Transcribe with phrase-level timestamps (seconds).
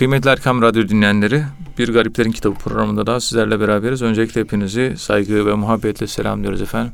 [0.00, 1.44] Kıymetli Erkam Radyo dinleyenleri,
[1.78, 4.02] Bir Gariplerin Kitabı programında da sizlerle beraberiz.
[4.02, 6.92] Öncelikle hepinizi saygı ve muhabbetle selamlıyoruz efendim.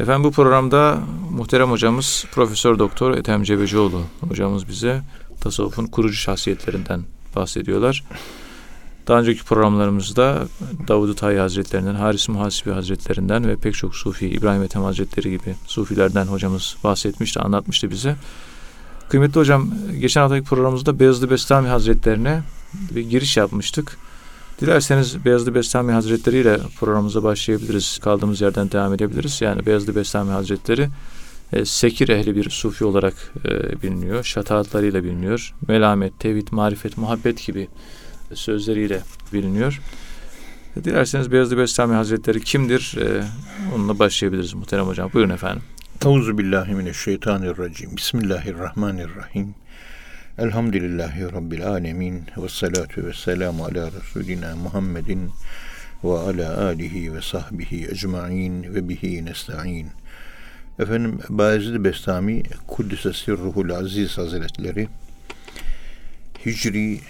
[0.00, 0.98] Efendim bu programda
[1.30, 5.02] muhterem hocamız Profesör Doktor Ethem Cebecioğlu hocamız bize
[5.40, 7.02] tasavvufun kurucu şahsiyetlerinden
[7.36, 8.04] bahsediyorlar.
[9.08, 10.48] Daha önceki programlarımızda
[10.88, 16.26] Davud-u Tayi Hazretlerinden, Haris Muhasibi Hazretlerinden ve pek çok Sufi, İbrahim Ethem Hazretleri gibi Sufilerden
[16.26, 18.16] hocamız bahsetmişti, anlatmıştı bize.
[19.08, 22.42] Kıymetli hocam, geçen haftaki programımızda Beyazlı Bestami Hazretlerine
[22.90, 23.96] bir giriş yapmıştık.
[24.60, 27.98] Dilerseniz Beyazlı Bestami Hazretleri ile programımıza başlayabiliriz.
[27.98, 29.40] Kaldığımız yerden devam edebiliriz.
[29.40, 30.88] Yani Beyazlı Bestami Hazretleri
[31.52, 34.24] e, sekir ehli bir sufi olarak e, biliniyor.
[34.24, 35.54] Şataatlarıyla biliniyor.
[35.68, 37.68] Melamet, tevhid, marifet, muhabbet gibi
[38.34, 39.00] sözleriyle
[39.32, 39.80] biliniyor.
[40.84, 42.96] Dilerseniz Beyazlı Bestami Hazretleri kimdir?
[43.00, 43.24] E,
[43.74, 45.10] onunla başlayabiliriz muhterem hocam.
[45.12, 45.62] Buyurun efendim.
[46.04, 47.96] Euzu billahi mineşşeytanirracim.
[47.96, 49.54] Bismillahirrahmanirrahim.
[50.38, 55.30] Elhamdülillahi rabbil alamin ve salatu ve selamu ala resulina Muhammedin
[56.04, 59.86] ve ala alihi ve sahbihi ecmaîn ve bihi nestaîn.
[60.78, 64.88] Efendim Bayezid Bestami Kuddise Sirruhul Aziz Hazretleri
[66.46, 67.00] Hicri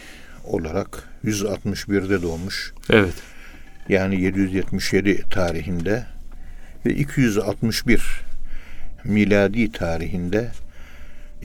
[0.45, 2.73] olarak 161'de doğmuş.
[2.91, 3.15] Evet.
[3.89, 6.07] Yani 777 tarihinde
[6.87, 8.25] ve 261
[9.05, 10.51] miladi tarihinde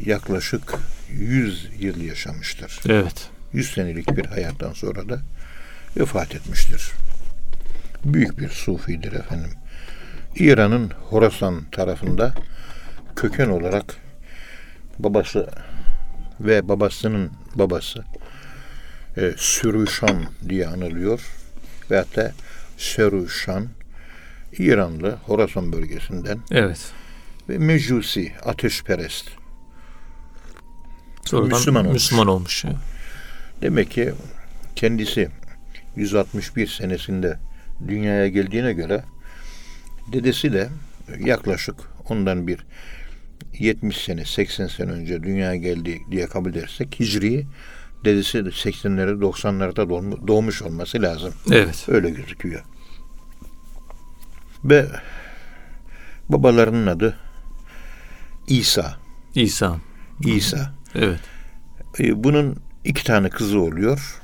[0.05, 0.75] yaklaşık
[1.11, 2.79] 100 yıl yaşamıştır.
[2.89, 3.29] Evet.
[3.53, 5.19] 100 senelik bir hayattan sonra da
[5.97, 6.91] vefat etmiştir.
[8.05, 9.51] Büyük bir sufidir efendim.
[10.35, 12.33] İran'ın Horasan tarafında
[13.15, 13.95] köken olarak
[14.99, 15.49] babası
[16.39, 18.03] ve babasının babası
[19.17, 21.21] e, Sürüşan diye anılıyor.
[21.91, 22.31] Ve hatta
[22.77, 23.67] Sürüşan
[24.57, 26.91] İranlı Horasan bölgesinden Evet.
[27.49, 29.29] Ve Mecusi ateşperest.
[31.25, 31.93] Sonradan Müslüman olmuş.
[31.93, 32.65] Müslüman olmuş.
[33.61, 34.13] Demek ki
[34.75, 35.29] kendisi
[35.95, 37.39] 161 senesinde
[37.87, 39.03] dünyaya geldiğine göre
[40.13, 40.69] dedesi de
[41.19, 41.75] yaklaşık
[42.09, 42.65] ondan bir
[43.59, 47.45] 70 sene 80 sene önce dünyaya geldi diye kabul edersek Hicri
[48.05, 51.33] dedesi de 80'lerde 90'larda doğmu- doğmuş olması lazım.
[51.51, 51.85] Evet.
[51.87, 52.63] Öyle gözüküyor.
[54.63, 54.85] Ve
[56.29, 57.17] babalarının adı
[58.49, 58.95] İsa.
[59.35, 59.77] İsa.
[60.25, 60.73] İsa.
[60.95, 61.19] Evet.
[61.99, 62.55] E, Bunun
[62.85, 64.21] iki tane kızı oluyor.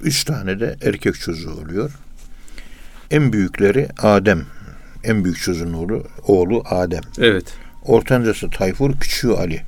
[0.00, 1.90] Üç tane de erkek çocuğu oluyor.
[3.10, 4.46] En büyükleri Adem.
[5.04, 7.02] En büyük çocuğun oğlu, oğlu Adem.
[7.18, 7.54] Evet.
[7.84, 9.62] Ortancası Tayfur, küçüğü Ali.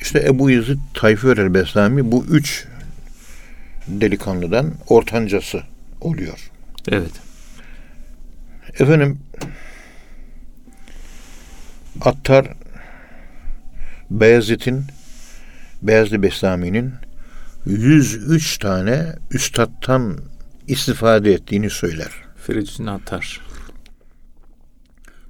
[0.00, 2.66] İşte Ebu Yazid Tayfur el Beslami bu üç
[3.88, 5.62] delikanlıdan ortancası
[6.00, 6.50] oluyor.
[6.88, 7.10] Evet.
[8.78, 9.18] Efendim
[12.00, 12.54] Attar
[14.10, 14.84] Beyazıt'in
[15.82, 16.94] Beyazlı Beslami'nin
[17.66, 20.18] 103 tane üstattan
[20.66, 22.10] istifade ettiğini söyler.
[22.46, 23.40] Feridun Attar.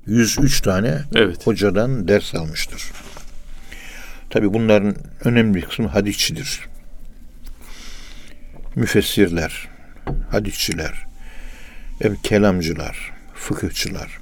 [0.07, 1.47] 103 tane Evet.
[1.47, 2.83] hocadan ders almıştır.
[4.31, 6.61] Tabi bunların önemli bir kısmı hadisçidir.
[8.75, 9.69] Müfessirler,
[10.31, 11.07] hadisçiler,
[12.23, 14.19] kelamcılar, fıkıhçılar.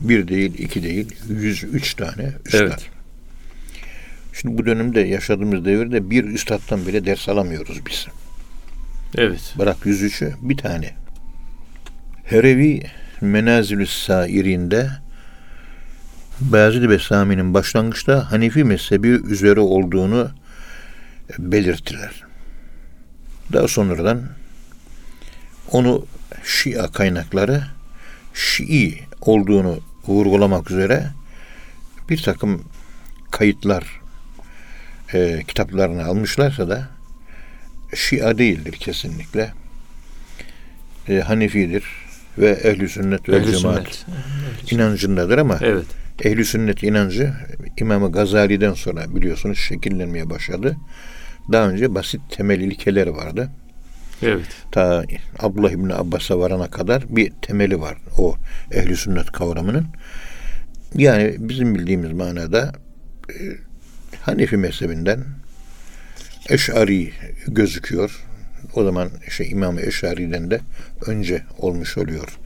[0.00, 2.60] Bir değil, iki değil, 103 tane üstad.
[2.60, 2.90] Evet.
[4.40, 8.06] Şimdi bu dönemde yaşadığımız devirde bir üstattan bile ders alamıyoruz biz.
[9.14, 9.54] Evet.
[9.58, 10.94] Bırak 103'ü bir tane.
[12.24, 12.82] Herevi
[13.20, 14.90] Menazilü Sairinde
[16.40, 20.30] Bayezid Bestami'nin başlangıçta Hanefi mezhebi üzere olduğunu
[21.38, 22.22] belirttiler.
[23.52, 24.22] Daha sonradan
[25.72, 26.06] onu
[26.44, 27.62] Şia kaynakları
[28.34, 31.10] Şii olduğunu vurgulamak üzere
[32.08, 32.62] bir takım
[33.30, 34.05] kayıtlar
[35.14, 36.88] e, kitaplarını almışlarsa da
[37.94, 39.52] Şia değildir kesinlikle.
[41.08, 41.84] E, Hanefidir
[42.38, 44.72] ve ehli sünnet ve Ehl-i cemaat sünnet.
[44.72, 45.86] inancındadır ama Evet.
[46.24, 47.32] ehli sünnet inancı
[47.80, 50.76] İmam Gazali'den sonra biliyorsunuz şekillenmeye başladı.
[51.52, 53.50] Daha önce basit temel ilkeleri vardı.
[54.22, 54.46] Evet.
[54.72, 55.04] Ta
[55.38, 58.34] Abdullah İbni Abbas'a varana kadar bir temeli var o
[58.72, 59.86] ehli sünnet kavramının.
[60.94, 62.72] Yani bizim bildiğimiz manada
[63.30, 63.34] e,
[64.22, 65.24] Hanefi mezhebinden
[66.48, 67.12] Eş'ari
[67.46, 68.24] gözüküyor.
[68.74, 70.60] O zaman işte İmam Eş'ari'den de
[71.06, 72.38] önce olmuş oluyor.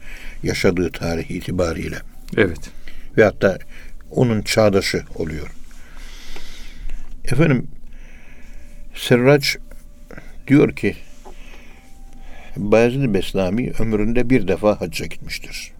[0.43, 1.97] Yaşadığı tarih itibariyle.
[2.37, 2.69] Evet.
[3.17, 3.57] Ve hatta
[4.11, 5.51] onun çağdaşı oluyor.
[7.25, 7.67] Efendim
[8.95, 9.57] Serraç
[10.47, 10.95] diyor ki
[12.57, 15.71] Bayezid Beslami ömründe bir defa hacca gitmiştir.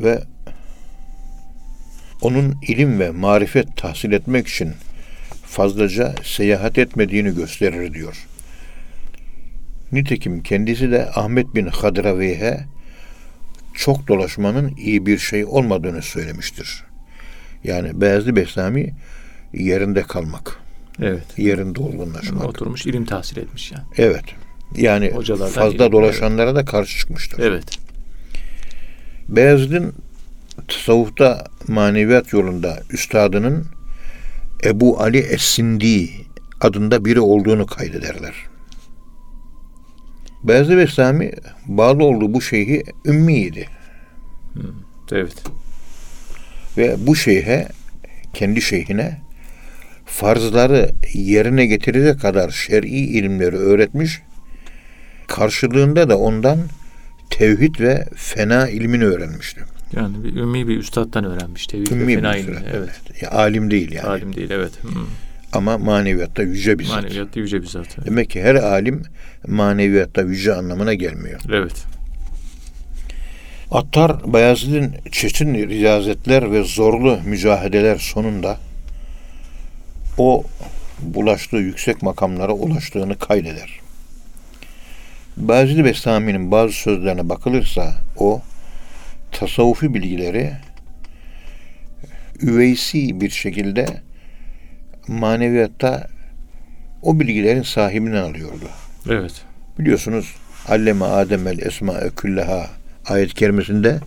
[0.00, 0.22] Ve
[2.22, 4.72] onun ilim ve marifet tahsil etmek için
[5.46, 8.26] fazlaca seyahat etmediğini gösterir diyor.
[9.92, 12.60] Nitekim kendisi de Ahmet bin Hadravi'ye
[13.74, 16.82] çok dolaşmanın iyi bir şey olmadığını söylemiştir.
[17.64, 18.94] Yani Beyazlı Beslami
[19.52, 20.56] yerinde kalmak.
[21.02, 21.38] Evet.
[21.38, 22.44] Yerinde olgunlaşmak.
[22.44, 23.84] Oturmuş ilim tahsil etmiş yani.
[23.96, 24.24] Evet.
[24.76, 27.38] Yani Hocalardan fazla ilim, dolaşanlara da karşı çıkmıştır.
[27.42, 27.78] Evet.
[29.28, 29.94] Beyazıt'ın
[30.68, 33.66] tasavvufta maneviyat yolunda üstadının
[34.64, 36.10] Ebu Ali Es-Sindi
[36.60, 38.34] adında biri olduğunu kaydederler.
[40.44, 41.32] Beyazıt Bestami
[41.66, 43.68] bağlı olduğu bu şeyhi ümmiydi.
[45.12, 45.42] Evet.
[46.76, 47.68] Ve bu şeyhe,
[48.34, 49.20] kendi şeyhine
[50.06, 54.22] farzları yerine getirecek kadar şer'i ilimleri öğretmiş,
[55.26, 56.58] karşılığında da ondan
[57.30, 59.60] tevhid ve fena ilmini öğrenmişti.
[59.96, 61.66] Yani bir ümmi bir üstattan öğrenmiş.
[61.66, 62.64] Tevhid Ümmi ve bir fena üstad, ilmi.
[62.72, 63.22] Evet.
[63.22, 64.08] Ya, alim değil yani.
[64.08, 64.72] Alim değil evet.
[64.82, 64.88] Hı.
[65.52, 67.02] Ama maneviyatta yüce bir zat.
[67.02, 67.86] Maneviyatta yüce bir zat.
[67.98, 68.06] Evet.
[68.06, 69.02] Demek ki her alim
[69.46, 71.40] maneviyatta yüce anlamına gelmiyor.
[71.52, 71.84] evet.
[73.70, 78.58] Attar Bayezid'in çetin riyazetler ve zorlu mücahedeler sonunda
[80.18, 80.44] o
[81.02, 83.80] bulaştığı yüksek makamlara ulaştığını kaydeder.
[85.36, 88.42] Bayezid Bestami'nin bazı sözlerine bakılırsa o
[89.32, 90.52] tasavvufi bilgileri
[92.42, 93.86] üveysi bir şekilde
[95.08, 96.08] maneviyatta
[97.02, 98.68] o bilgilerin sahibinden alıyordu.
[99.08, 99.32] Evet.
[99.78, 100.34] Biliyorsunuz
[100.68, 102.70] Alleme Adem el esma külleha
[103.06, 103.98] ayet-i kerimesinde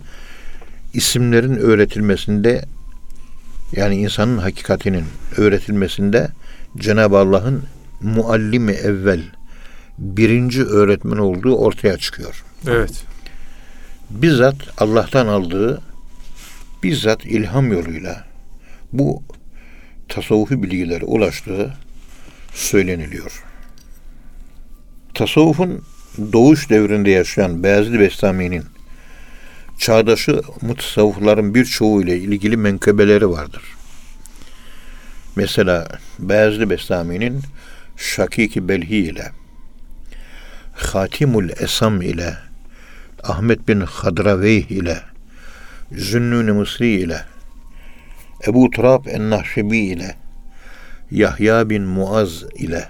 [0.94, 2.64] isimlerin öğretilmesinde
[3.72, 5.04] yani insanın hakikatinin
[5.36, 6.28] öğretilmesinde
[6.76, 7.62] Cenab-ı Allah'ın
[8.00, 9.20] muallimi evvel
[9.98, 12.44] birinci öğretmen olduğu ortaya çıkıyor.
[12.68, 13.04] Evet.
[14.10, 15.82] Bizzat Allah'tan aldığı
[16.82, 18.24] bizzat ilham yoluyla
[18.92, 19.22] bu
[20.08, 21.74] tasavvufi bilgilere ulaştığı
[22.52, 23.44] söyleniliyor.
[25.14, 25.84] Tasavvufun
[26.32, 28.64] doğuş devrinde yaşayan Beyazlı Bestami'nin
[29.78, 33.62] çağdaşı mutasavvıfların birçoğu ile ilgili menkıbeleri vardır.
[35.36, 37.42] Mesela Beyazlı Bestami'nin
[37.96, 39.32] Şakiki Belhi ile
[40.72, 42.36] Hatimul Esam ile
[43.24, 45.00] Ahmet bin Hadraveyh ile
[45.92, 47.20] Zünnun-i Mısri ile
[48.46, 50.14] Ebu Turab en-Nahşebi ile
[51.10, 52.88] Yahya bin Muaz ile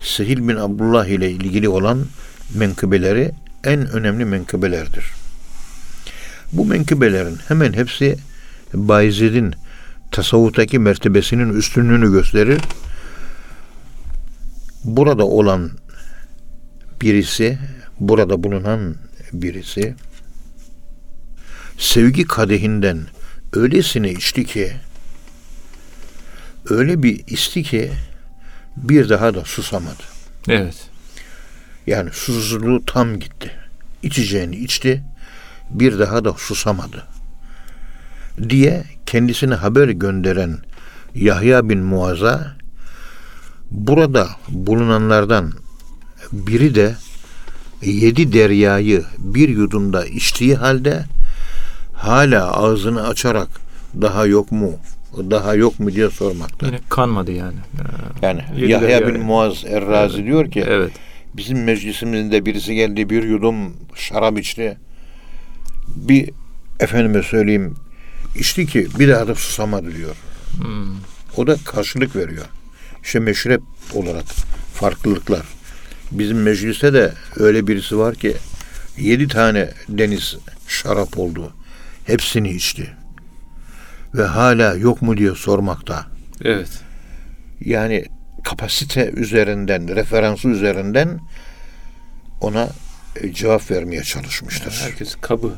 [0.00, 2.06] Sehil bin Abdullah ile ilgili olan
[2.54, 3.32] menkıbeleri
[3.64, 5.04] en önemli menkıbelerdir.
[6.52, 8.16] Bu menkıbelerin hemen hepsi
[8.74, 9.54] Bayezid'in
[10.10, 12.60] tasavvuftaki mertebesinin üstünlüğünü gösterir.
[14.84, 15.70] Burada olan
[17.02, 17.58] birisi,
[18.00, 18.94] burada bulunan
[19.32, 19.94] birisi
[21.78, 23.00] sevgi kadehinden
[23.52, 24.72] öylesine içti ki
[26.70, 27.92] öyle bir içti ki
[28.76, 30.02] bir daha da susamadı.
[30.48, 30.88] Evet.
[31.86, 33.50] Yani susuzluğu tam gitti.
[34.02, 35.02] İçeceğini içti,
[35.70, 37.06] bir daha da susamadı.
[38.48, 40.58] Diye kendisine haber gönderen
[41.14, 42.56] Yahya bin Muaz'a
[43.70, 45.52] burada bulunanlardan
[46.32, 46.96] biri de
[47.90, 51.04] yedi deryayı bir yudumda içtiği halde
[51.94, 53.48] hala ağzını açarak
[54.00, 54.72] daha yok mu
[55.30, 56.66] daha yok mu diye sormakta.
[56.66, 57.56] Yine kanmadı yani.
[58.22, 59.24] Yani Yedi Yahya derya bin yani.
[59.24, 60.26] Muaz Errazi Evet.
[60.26, 60.92] diyor ki Evet.
[61.34, 63.56] bizim meclisimizde birisi geldi bir yudum
[63.94, 64.78] şarap içti.
[65.96, 66.30] Bir
[66.80, 67.74] efendime söyleyeyim
[68.34, 70.16] içti ki bir daha da susamadı diyor.
[70.62, 70.96] Hmm.
[71.36, 72.44] O da karşılık veriyor.
[73.04, 73.60] İşte meşrep
[73.94, 74.24] olarak
[74.74, 75.42] farklılıklar.
[76.12, 78.36] Bizim mecliste de öyle birisi var ki
[78.98, 80.36] yedi tane deniz
[80.68, 81.52] şarap oldu.
[82.06, 82.90] Hepsini içti.
[84.14, 86.06] Ve hala yok mu diye sormakta.
[86.44, 86.68] Evet.
[87.60, 88.04] Yani
[88.44, 91.20] kapasite üzerinden, referansı üzerinden
[92.40, 92.68] ona
[93.20, 94.80] e, cevap vermeye çalışmıştır.
[94.82, 95.52] Herkes kabı.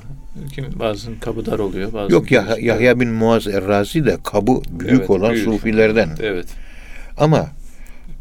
[0.55, 1.93] Kim bazının kabı dar oluyor.
[1.93, 5.45] Bazı Yok Yah- Yahya bin Muaz Errazi de kabı büyük Evet, olan büyük.
[5.45, 6.17] sufilerden.
[6.23, 6.47] Evet.
[7.17, 7.47] Ama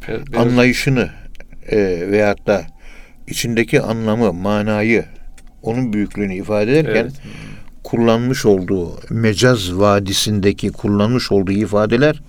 [0.08, 1.10] biraz- anlayışını
[1.69, 1.77] e,
[2.12, 2.65] veyahut da
[3.27, 5.05] içindeki anlamı, manayı,
[5.62, 7.13] onun büyüklüğünü ifade ederken Evet.
[7.84, 12.22] kullanmış olduğu mecaz vadisindeki kullanmış olduğu ifadeler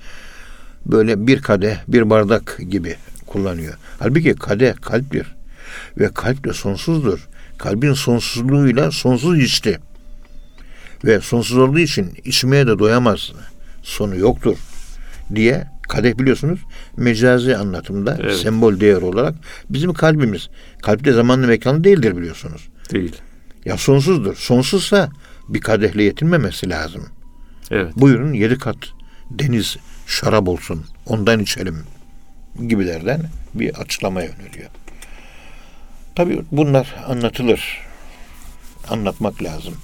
[0.87, 3.75] böyle bir kadeh, bir bardak gibi kullanıyor.
[3.99, 5.35] Halbuki kadeh kalptir
[5.99, 7.28] ve kalp de sonsuzdur.
[7.59, 9.78] Kalbin sonsuzluğuyla sonsuz içti.
[11.05, 13.33] Ve sonsuz olduğu için içmeye de doyamaz.
[13.83, 14.57] Sonu yoktur
[15.35, 16.61] diye kadeh biliyorsunuz
[16.97, 18.37] mecazi anlatımda Evet.
[18.37, 19.35] sembol değer olarak
[19.71, 20.49] bizim kalbimiz.
[20.83, 22.69] Kalpte zamanlı mekanlı değildir biliyorsunuz.
[22.93, 23.16] Değil.
[23.64, 24.35] Ya sonsuzdur.
[24.37, 25.09] Sonsuzsa
[25.49, 27.07] bir kadehle yetinmemesi lazım.
[27.71, 27.93] Evet.
[27.97, 28.76] Buyurun yedi kat
[29.31, 29.76] deniz
[30.07, 31.78] şarap olsun ondan içelim
[32.69, 33.23] gibilerden
[33.55, 34.71] bir açıklama yöneliyor.
[36.14, 37.81] Tabi bunlar anlatılır.
[38.88, 39.75] Anlatmak lazım.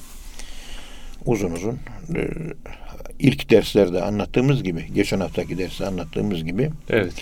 [1.25, 1.79] Uzun uzun.
[3.23, 7.13] İlk derslerde anlattığımız gibi, geçen haftaki derste anlattığımız gibi Evet.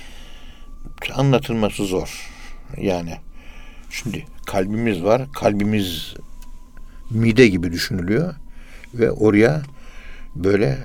[1.15, 2.31] anlatılması zor.
[2.81, 3.17] Yani
[3.91, 5.23] şimdi kalbimiz var.
[5.33, 6.15] Kalbimiz
[7.11, 8.35] mide gibi düşünülüyor
[8.95, 9.63] ve oraya
[10.35, 10.79] böyle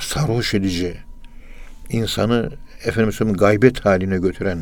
[0.00, 0.96] sarhoş edici
[1.90, 2.50] insanı
[2.84, 4.58] efendim gaybet haline götüren,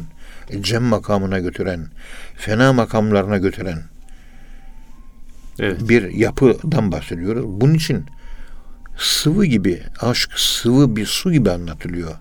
[0.60, 1.86] cem makamına götüren,
[2.36, 3.82] fena makamlarına götüren
[5.58, 5.88] Evet.
[5.88, 7.44] bir yapıdan bahsediyoruz.
[7.46, 8.06] Bunun için
[8.98, 12.14] sıvı gibi, aşk sıvı bir su gibi anlatılıyor.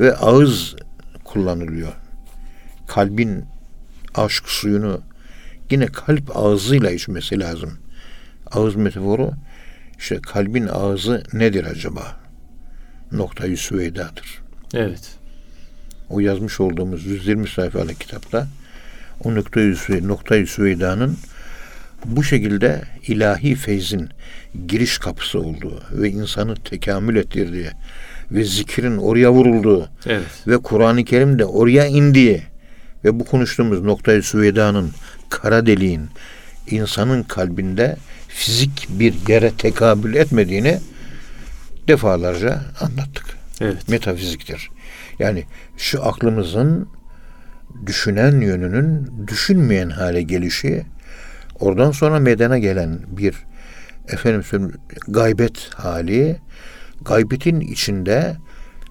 [0.00, 0.76] Ve ağız
[1.24, 1.92] kullanılıyor.
[2.86, 3.44] Kalbin
[4.14, 5.00] aşk suyunu
[5.70, 7.78] yine kalp ağzıyla içmesi lazım.
[8.50, 9.30] Ağız metaforu
[9.98, 12.20] işte kalbin ağzı nedir acaba?
[13.12, 14.42] Noktayı süveydadır.
[14.74, 15.16] Evet.
[16.10, 18.48] O yazmış olduğumuz 120 sayfalık kitapta
[19.24, 19.76] o noktayı,
[20.08, 21.16] noktayı süveydanın
[22.06, 24.08] bu şekilde ilahi feyzin
[24.68, 27.70] giriş kapısı olduğu ve insanı tekamül ettirdiği
[28.30, 30.26] ve zikrin oraya vurulduğu Evet.
[30.46, 32.42] ve Kur'an-ı Kerim'de oraya indiği
[33.04, 34.90] ve bu konuştuğumuz noktayı süvedanın
[35.28, 36.08] kara deliğin
[36.70, 37.96] insanın kalbinde
[38.28, 40.78] fizik bir yere tekabül etmediğini
[41.88, 43.26] defalarca anlattık.
[43.60, 43.88] Evet.
[43.88, 44.70] Metafiziktir.
[45.18, 45.44] Yani
[45.76, 46.88] şu aklımızın
[47.86, 50.82] düşünen yönünün düşünmeyen hale gelişi
[51.60, 53.34] oradan sonra meydana gelen bir
[54.08, 54.72] efendim
[55.08, 56.36] gaybet hali
[57.02, 58.36] gaybetin içinde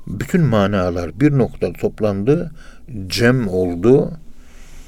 [0.07, 2.51] bütün manalar bir noktada toplandı
[3.07, 4.11] cem oldu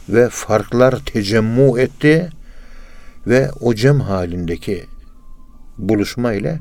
[0.09, 2.29] ve farklar tecemmu etti
[3.27, 4.85] ve o cem halindeki
[5.77, 6.59] buluşma ile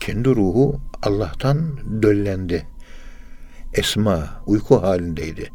[0.00, 2.66] kendi ruhu Allah'tan döllendi.
[3.74, 5.50] Esma uyku halindeydi.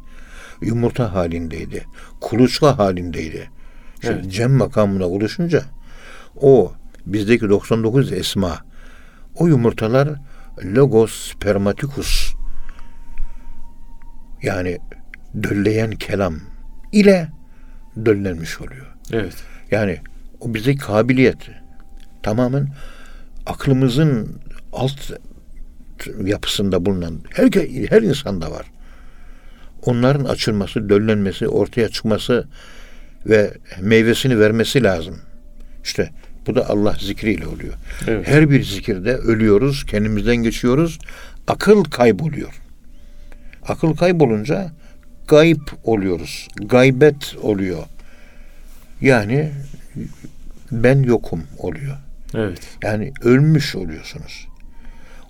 [0.61, 1.85] Yumurta halindeydi.
[2.21, 3.49] Kuluçka halindeydi.
[4.01, 4.31] İşte Evet.
[4.31, 5.63] Cem makamına ulaşınca
[6.35, 6.73] o
[7.05, 8.59] bizdeki 99 esma
[9.35, 10.09] o yumurtalar
[10.63, 12.33] logos spermaticus
[14.43, 14.77] yani
[15.43, 16.35] dölleyen kelam
[16.91, 17.29] ile
[18.05, 18.85] döllenmiş oluyor.
[19.11, 19.35] Evet.
[19.71, 19.99] Yani
[20.39, 21.37] o bizdeki kabiliyet
[22.23, 22.67] tamamen
[23.45, 24.41] aklımızın
[24.73, 25.11] alt
[26.23, 27.45] yapısında bulunan her,
[27.89, 28.71] her insanda var.
[29.85, 32.47] Onların açılması, döllenmesi, ortaya çıkması
[33.25, 35.19] ve meyvesini vermesi lazım.
[35.83, 36.09] İşte
[36.47, 37.73] bu da Allah zikriyle oluyor.
[38.07, 38.27] Evet.
[38.27, 40.99] Her bir zikirde ölüyoruz, kendimizden geçiyoruz.
[41.47, 42.61] Akıl kayboluyor.
[43.67, 44.71] Akıl kaybolunca
[45.27, 46.47] gayb oluyoruz.
[46.55, 47.83] Gaybet oluyor.
[49.01, 49.51] Yani
[50.71, 51.97] ben yokum oluyor.
[52.35, 52.59] Evet.
[52.83, 54.47] Yani ölmüş oluyorsunuz.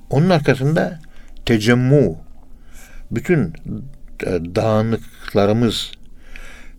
[0.09, 0.99] Onun arkasında
[1.45, 2.17] tecemmu,
[3.11, 3.53] bütün
[4.23, 5.91] e, dağınıklarımız,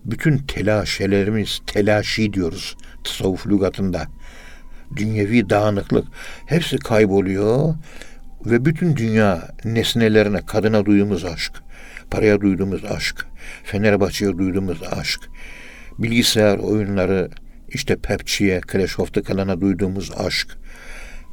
[0.05, 4.07] bütün telaşelerimiz, telaşi diyoruz tasavvuf lügatında.
[4.97, 6.07] Dünyevi dağınıklık
[6.47, 7.75] hepsi kayboluyor
[8.47, 11.53] ve bütün dünya nesnelerine, kadına duyduğumuz aşk,
[12.11, 13.27] paraya duyduğumuz aşk,
[13.65, 15.21] Fenerbahçe'ye duyduğumuz aşk,
[15.99, 17.31] bilgisayar oyunları,
[17.69, 20.59] işte PUBG'ye, Clash of the Clan'a duyduğumuz aşk,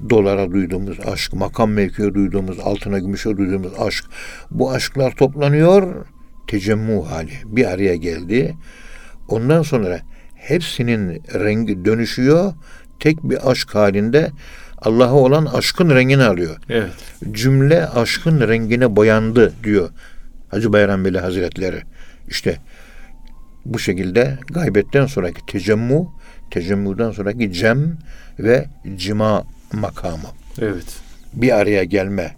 [0.09, 4.05] dolara duyduğumuz aşk, makam mevkiye duyduğumuz, altına gümüşe duyduğumuz aşk.
[4.51, 6.05] Bu aşklar toplanıyor,
[6.49, 8.55] tecemmu hali bir araya geldi.
[9.27, 9.99] Ondan sonra
[10.35, 12.53] hepsinin rengi dönüşüyor,
[12.99, 14.31] tek bir aşk halinde
[14.77, 16.57] Allah'a olan aşkın rengini alıyor.
[16.69, 16.91] Evet.
[17.31, 19.89] Cümle aşkın rengine boyandı diyor
[20.49, 21.81] Hacı Bayram Veli Hazretleri.
[22.27, 22.57] İşte
[23.65, 26.13] bu şekilde gaybetten sonraki tecemmu,
[26.51, 27.97] tecemmüden sonraki cem
[28.39, 28.65] ve
[28.95, 30.29] cima makamı.
[30.61, 31.01] Evet.
[31.33, 32.35] Bir araya gelme,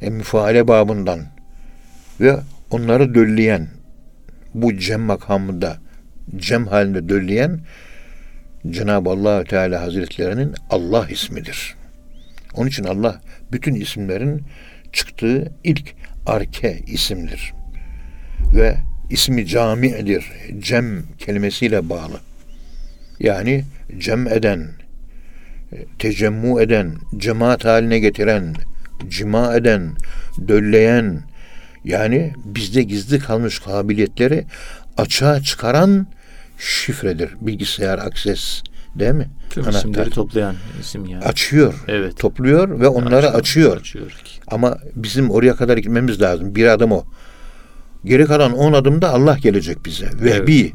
[0.00, 1.20] e, müfaale babından
[2.20, 2.36] ve
[2.70, 3.68] onları dölleyen
[4.54, 5.76] bu cem makamında
[6.36, 7.60] cem halinde dölleyen
[8.70, 11.74] Cenab-ı allah Teala Hazretlerinin Allah ismidir.
[12.54, 13.20] Onun için Allah
[13.52, 14.42] bütün isimlerin
[14.92, 15.94] çıktığı ilk
[16.26, 17.52] arke isimdir.
[18.54, 18.76] Ve
[19.10, 20.24] ismi cami'dir.
[20.58, 22.20] Cem kelimesiyle bağlı.
[23.20, 23.64] Yani
[23.98, 24.68] cem eden,
[25.98, 28.54] tecemmu eden, cemaat haline getiren,
[29.08, 29.90] cima eden,
[30.48, 31.22] dölleyen,
[31.84, 34.44] yani bizde gizli kalmış kabiliyetleri
[34.96, 36.06] açığa çıkaran
[36.58, 37.30] şifredir.
[37.40, 38.62] Bilgisayar akses
[38.94, 39.28] değil mi?
[39.50, 39.78] Tüm Anahtar.
[39.78, 41.24] isimleri toplayan isim yani.
[41.24, 42.18] Açıyor, Evet.
[42.18, 43.76] topluyor ve onları açıyor.
[43.76, 44.12] Açıyor.
[44.48, 46.54] Ama bizim oraya kadar gitmemiz lazım.
[46.54, 47.04] Bir adım o.
[48.04, 50.08] Geri kalan on adımda Allah gelecek bize.
[50.20, 50.72] Vehbi.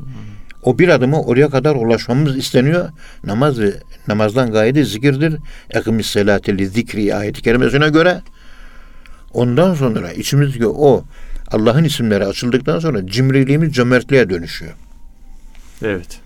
[0.64, 2.90] O bir adımı oraya kadar ulaşmamız isteniyor.
[3.24, 3.74] Namaz ve
[4.08, 5.36] namazdan gayede zikirdir.
[5.70, 8.22] Ekimis selate li zikri ayeti kerimesine göre
[9.34, 11.06] Ondan sonra içimizdeki o
[11.52, 14.74] Allah'ın isimleri açıldıktan sonra cimriliğimiz cömertliğe dönüşüyor.
[15.82, 16.20] Evet.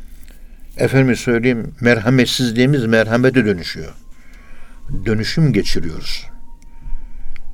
[0.78, 3.94] Efendim söyleyeyim merhametsizliğimiz merhamete dönüşüyor.
[5.06, 6.26] Dönüşüm geçiriyoruz.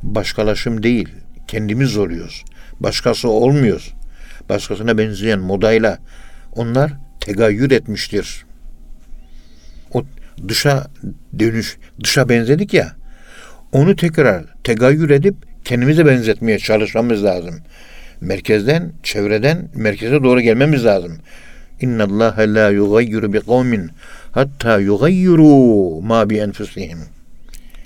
[0.03, 1.10] Başkalaşım değil.
[1.48, 2.43] Kendimiz oluyoruz.
[2.79, 3.93] Başkası olmuyoruz.
[4.50, 6.00] Başkasına benzeyen modayla
[6.51, 8.45] onlar tegayyür etmiştir.
[9.93, 10.03] O
[10.48, 10.88] dışa
[11.39, 12.95] dönüş, dışa benzedik ya.
[13.74, 17.56] Onu tekrar tegayyür edip kendimize benzetmeye çalışmamız lazım.
[18.22, 21.18] Merkezden, çevreden merkeze doğru gelmemiz lazım.
[21.82, 23.92] İnna Allah la yugayyiru bi kavmin
[24.32, 27.00] hatta yugayyiru ma bi enfusihim.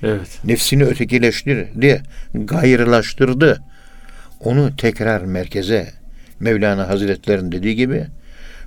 [0.02, 0.38] Evet.
[0.44, 2.02] Nefsini ötekileştirdi,
[2.34, 3.62] gayrılaştırdı.
[4.40, 5.88] Onu tekrar merkeze
[6.40, 8.06] Mevlana Hazretleri'nin dediği gibi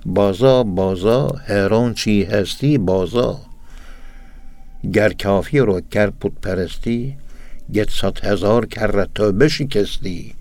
[0.04, 3.36] baza baza heron çi hesti baza
[4.90, 7.16] ger kafir o ker putperesti
[7.70, 10.32] get sat hezar kerre tövbe şikesti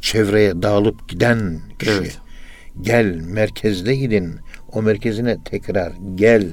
[0.00, 2.18] çevreye dağılıp giden kişi Evet.
[2.80, 4.34] gel merkezde gidin
[4.72, 6.46] o merkezine tekrar gel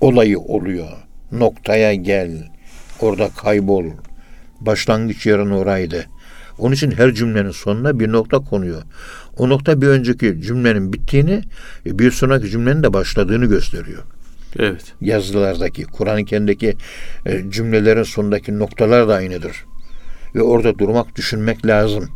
[0.00, 0.88] olayı oluyor
[1.32, 2.30] noktaya gel
[3.00, 3.84] orada kaybol
[4.60, 6.06] başlangıç yerin oraydı
[6.58, 8.82] onun için her cümlenin sonuna bir nokta konuyor
[9.36, 11.42] o nokta bir önceki cümlenin bittiğini
[11.86, 14.02] bir sonraki cümlenin de başladığını gösteriyor
[14.58, 14.92] Evet.
[15.00, 16.76] yazılardaki, Kur'an-ı Kerim'deki
[17.26, 19.64] e, cümlelerin sonundaki noktalar da aynıdır.
[20.34, 22.10] Ve orada durmak, düşünmek lazım.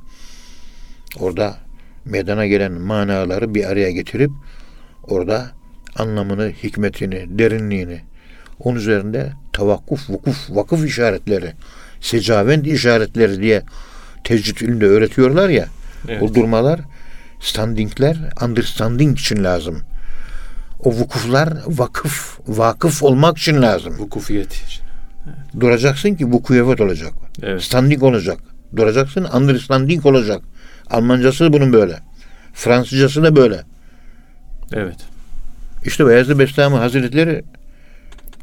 [1.21, 1.57] Orada
[2.05, 4.31] meydana gelen manaları bir araya getirip
[5.03, 5.51] orada
[5.97, 8.01] anlamını, hikmetini, derinliğini
[8.61, 11.53] onun üzerinde tavakkuf, vukuf, vakıf işaretleri,
[12.01, 13.63] secavent işaretleri diye
[14.25, 15.67] tecvid ilminde öğretiyorlar ya.
[16.09, 16.23] Evet.
[16.23, 16.81] O durmalar,
[17.41, 19.83] standingler, understanding için lazım.
[20.83, 23.99] O vukuflar vakıf, vakıf olmak için lazım.
[23.99, 24.83] Vukufiyet için.
[25.61, 27.13] Duracaksın ki vukuyevet olacak.
[27.43, 27.63] Evet.
[27.63, 28.39] Standing olacak.
[28.77, 30.43] Duracaksın understanding olacak.
[30.91, 31.99] Almancası bunun böyle.
[32.55, 33.63] Fransızcası da böyle.
[34.73, 34.97] Evet.
[35.85, 37.45] İşte Beyazlı Bestami Hazretleri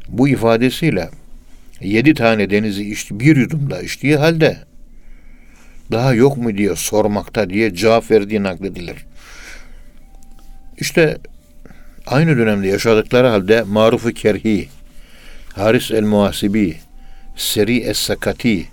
[0.08, 1.10] bu ifadesiyle
[1.80, 4.56] yedi tane denizi içti, bir yudumda içtiği halde
[5.92, 8.96] daha yok mu diye sormakta diye cevap verdiği nakledilir.
[10.78, 11.18] İşte
[12.06, 14.68] aynı dönemde yaşadıkları halde Maruf-u Kerhi,
[15.52, 16.76] Haris el-Muhasibi,
[17.36, 18.64] Seri es-Sakati,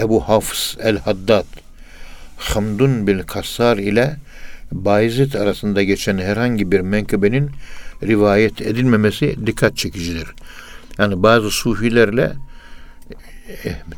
[0.00, 1.46] Ebu Hafs el-Haddad,
[2.36, 4.16] Hamdun bil Kassar ile
[4.72, 7.50] Bayezid arasında geçen herhangi bir menkıbenin
[8.02, 10.28] rivayet edilmemesi dikkat çekicidir.
[10.98, 12.32] Yani bazı sufilerle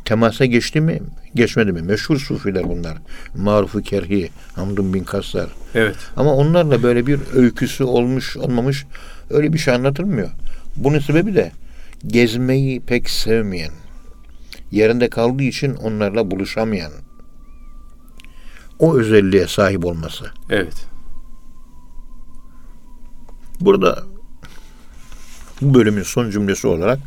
[0.05, 0.99] temasa geçti mi,
[1.35, 1.81] geçmedi mi?
[1.81, 2.97] Meşhur sufiler bunlar.
[3.35, 5.49] Maruf-u Kerhi, Hamdun bin Kassar.
[5.75, 5.95] Evet.
[6.17, 8.85] Ama onlarla böyle bir öyküsü olmuş, olmamış
[9.29, 10.29] öyle bir şey anlatılmıyor.
[10.75, 11.51] Bunun sebebi de
[12.07, 13.71] gezmeyi pek sevmeyen,
[14.71, 16.91] yerinde kaldığı için onlarla buluşamayan,
[18.79, 20.25] o özelliğe sahip olması.
[20.49, 20.87] Evet.
[23.59, 24.03] Burada
[25.61, 26.99] bu bölümün son cümlesi olarak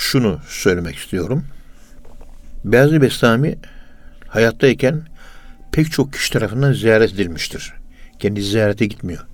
[0.00, 1.44] şunu söylemek istiyorum.
[2.64, 3.58] Beyazlı Bestami
[4.28, 5.02] hayattayken
[5.72, 7.72] pek çok kişi tarafından ziyaret edilmiştir.
[8.18, 9.26] Kendisi ziyarete gitmiyor.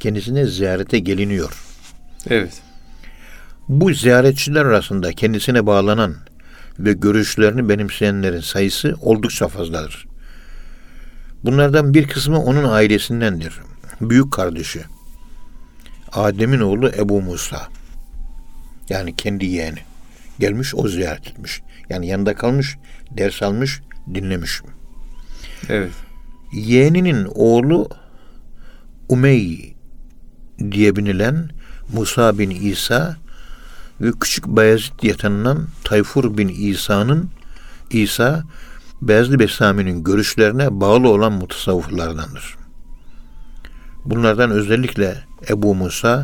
[0.00, 1.62] Kendisine ziyarete geliniyor.
[2.30, 2.62] Evet.
[3.68, 6.14] Bu ziyaretçiler arasında kendisine bağlanan
[6.78, 10.06] ve görüşlerini benimseyenlerin sayısı oldukça fazladır.
[11.44, 13.60] Bunlardan bir kısmı onun ailesindendir.
[14.00, 14.80] Büyük kardeşi.
[16.12, 17.68] Adem'in oğlu Ebu Musa.
[18.88, 19.91] Yani kendi yeğeni.
[20.38, 21.62] Gelmiş o ziyaret etmiş.
[21.88, 22.76] Yani yanında kalmış,
[23.10, 23.80] ders almış,
[24.14, 24.60] dinlemiş.
[25.68, 25.92] Evet.
[26.52, 27.88] Yeğeninin oğlu
[29.08, 29.74] Umey
[30.70, 31.50] diye binilen
[31.92, 33.16] Musa bin İsa
[34.00, 37.30] ve küçük Bayezid diye tanınan Tayfur bin İsa'nın
[37.90, 38.44] İsa
[39.02, 42.56] Beyazlı Bestami'nin görüşlerine bağlı olan mutasavvıflardandır.
[44.04, 46.22] Bunlardan özellikle Ebu Musa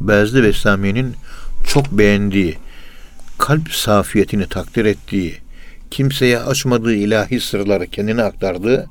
[0.00, 1.14] Beyazlı Bestami'nin
[1.66, 2.58] çok beğendiği,
[3.42, 5.34] kalp safiyetini takdir ettiği,
[5.90, 8.88] kimseye açmadığı ilahi sırları kendine aktardığı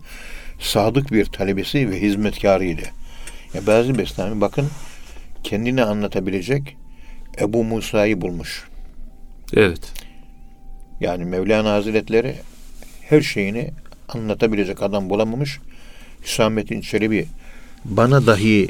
[0.60, 2.82] sadık bir talebesi ve hizmetkarıydı.
[3.54, 4.68] Ya Beyazlı Bestami bakın
[5.44, 6.78] kendini anlatabilecek
[7.40, 8.64] Ebu Musa'yı bulmuş.
[9.54, 9.94] Evet.
[11.00, 12.36] Yani Mevlana Hazretleri
[13.02, 13.72] her şeyini
[14.10, 15.60] anlatabilecek adam bulamamış.
[16.24, 17.28] Hüsamettin Çelebi
[17.86, 18.68] bana dahi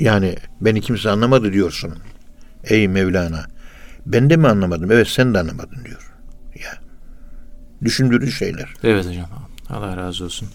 [0.00, 1.94] yani beni kimse anlamadı diyorsun.
[2.64, 3.59] Ey Mevlana
[4.06, 4.92] ben de mi anlamadım?
[4.92, 6.12] Evet sen de anlamadın diyor.
[6.54, 6.78] Ya
[7.84, 8.74] düşündürücü şeyler.
[8.84, 9.26] Evet hocam.
[9.70, 10.48] Allah razı olsun.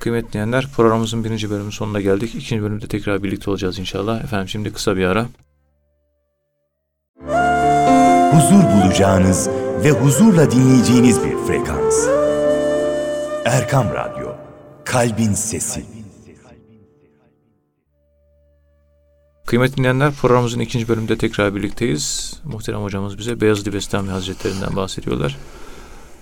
[0.00, 2.34] Kıymetli dinleyenler programımızın birinci bölümünün sonuna geldik.
[2.34, 4.24] İkinci bölümde tekrar birlikte olacağız inşallah.
[4.24, 5.26] Efendim şimdi kısa bir ara.
[8.36, 9.48] huzur bulacağınız
[9.84, 12.06] ve huzurla dinleyeceğiniz bir frekans.
[13.44, 14.34] Erkam Radyo,
[14.84, 15.95] Kalbin Sesi.
[19.46, 22.34] Kıymetli dinleyenler programımızın ikinci bölümünde tekrar birlikteyiz.
[22.44, 25.36] Muhterem hocamız bize Beyazıt Bestami Hazretlerinden bahsediyorlar.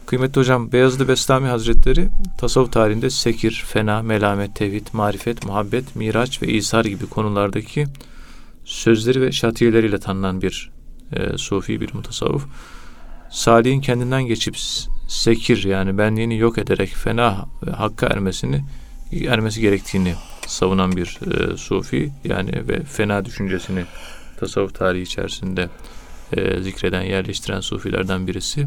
[0.06, 2.08] Kıymetli hocam Beyazıt Bestami Hazretleri
[2.38, 7.86] tasavvuf tarihinde sekir, fena, melamet, tevhid, marifet, muhabbet, miraç ve izhar gibi konulardaki
[8.64, 10.70] sözleri ve şatiyeleriyle tanınan bir
[11.12, 12.46] e, sufi bir mutasavvuf.
[13.30, 14.56] Salih'in kendinden geçip
[15.08, 18.64] sekir yani benliğini yok ederek fena ve hakka ermesini
[19.28, 20.14] ermesi gerektiğini
[20.46, 23.84] savunan bir e, sufi yani ve fena düşüncesini
[24.36, 25.68] tasavvuf tarihi içerisinde
[26.32, 28.66] e, zikreden, yerleştiren sufilerden birisi.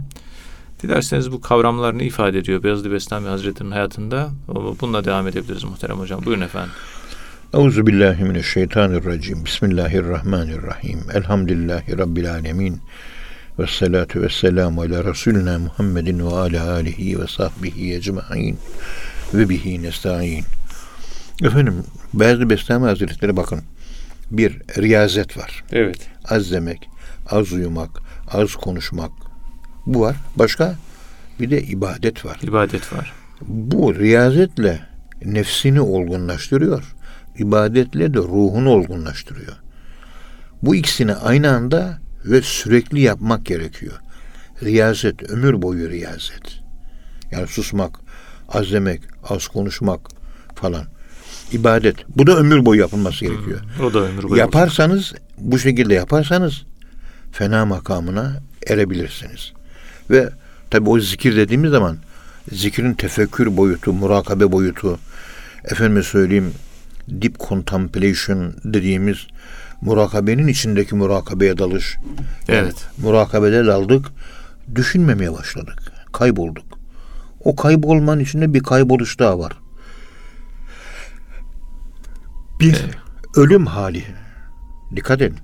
[0.84, 4.30] Dilerseniz bu kavramlar ne ifade ediyor Beyazıt Bestami Hazretleri'nin hayatında?
[4.82, 6.26] Bununla devam edebiliriz muhterem hocam.
[6.26, 6.72] Buyurun efendim.
[7.54, 9.46] Euzu billahi mineşşeytanirracim.
[9.46, 11.00] Bismillahirrahmanirrahim.
[11.14, 12.82] Elhamdülillahi rabbil alamin.
[13.60, 18.58] Ve salatu ve selamu ala Resulina Muhammedin ve ala alihi ve sahbihi ecma'in
[19.34, 20.46] ve bihi nesta'in.
[21.44, 23.62] Efendim, bazı Bestami Hazretleri bakın.
[24.32, 25.64] Bir, riyazet var.
[25.72, 26.10] Evet.
[26.26, 26.90] Az demek,
[27.30, 27.90] az uyumak,
[28.28, 29.12] az konuşmak.
[29.86, 30.16] Bu var.
[30.36, 30.76] Başka?
[31.40, 32.40] Bir de ibadet var.
[32.44, 33.14] İbadet var.
[33.42, 34.80] Bu riyazetle
[35.26, 36.96] nefsini olgunlaştırıyor.
[37.38, 39.56] İbadetle de ruhunu olgunlaştırıyor.
[40.62, 44.00] Bu ikisini aynı anda ve sürekli yapmak gerekiyor.
[44.64, 46.60] Riyazet, ömür boyu riyazet.
[47.32, 48.00] Yani susmak,
[48.50, 50.02] az demek, az konuşmak
[50.56, 50.97] falan.
[51.52, 51.96] İbadet.
[52.16, 53.60] Bu da ömür boyu yapılması gerekiyor.
[53.78, 54.40] Hmm, o da ömür boyu.
[54.40, 56.64] Yaparsanız, bu şekilde yaparsanız
[57.32, 59.54] fena makamına erebilirsiniz.
[60.10, 60.30] Ve
[60.70, 61.98] tabi o zikir dediğimiz zaman
[62.52, 65.00] zikrin tefekkür boyutu, murakabe boyutu,
[65.64, 66.54] efendime söyleyeyim
[67.08, 69.18] deep contemplation dediğimiz
[69.82, 71.98] murakabenin içindeki murakabeye dalış.
[72.48, 72.76] Evet.
[72.98, 74.06] murakabede daldık,
[74.76, 75.92] düşünmemeye başladık.
[76.14, 76.66] Kaybolduk.
[77.44, 79.54] O kaybolmanın içinde bir kayboluş daha var.
[82.60, 82.96] Bir evet.
[83.36, 84.04] ölüm hali.
[84.96, 85.40] Dikkat edin.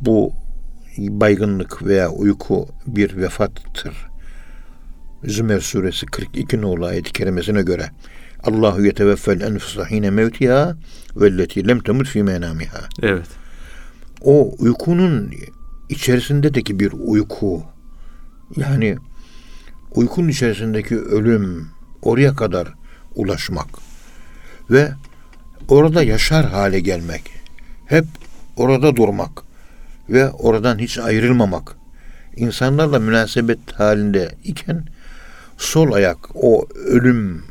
[0.00, 0.32] Bu
[0.98, 4.08] baygınlık veya uyku bir vefattır.
[5.24, 7.90] Zümer suresi 42 nolu ayet-i kerimesine göre
[8.42, 10.76] Allahu yeteveffel enfusa hine mevtiha
[11.16, 12.80] velleti lem temut fi menamiha.
[13.02, 13.26] Evet.
[14.20, 15.30] O uykunun
[15.88, 17.62] içerisindeki bir uyku
[18.56, 18.96] yani
[19.94, 21.68] uykunun içerisindeki ölüm
[22.02, 22.74] oraya kadar
[23.14, 23.68] ulaşmak
[24.70, 24.92] ve
[25.68, 27.22] orada yaşar hale gelmek
[27.86, 28.04] hep
[28.56, 29.42] orada durmak
[30.08, 31.76] ve oradan hiç ayrılmamak
[32.36, 34.84] insanlarla münasebet halinde iken
[35.58, 37.44] sol ayak o ölüm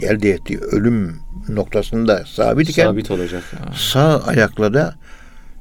[0.00, 1.16] elde ettiği ölüm
[1.48, 3.42] noktasında sabit iken sabit olacak.
[3.74, 4.94] Sağ ayakla da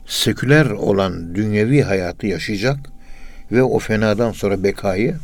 [0.08, 2.78] seküler olan dünyevi hayatı yaşayacak
[3.52, 5.16] ve o fenadan sonra bekayı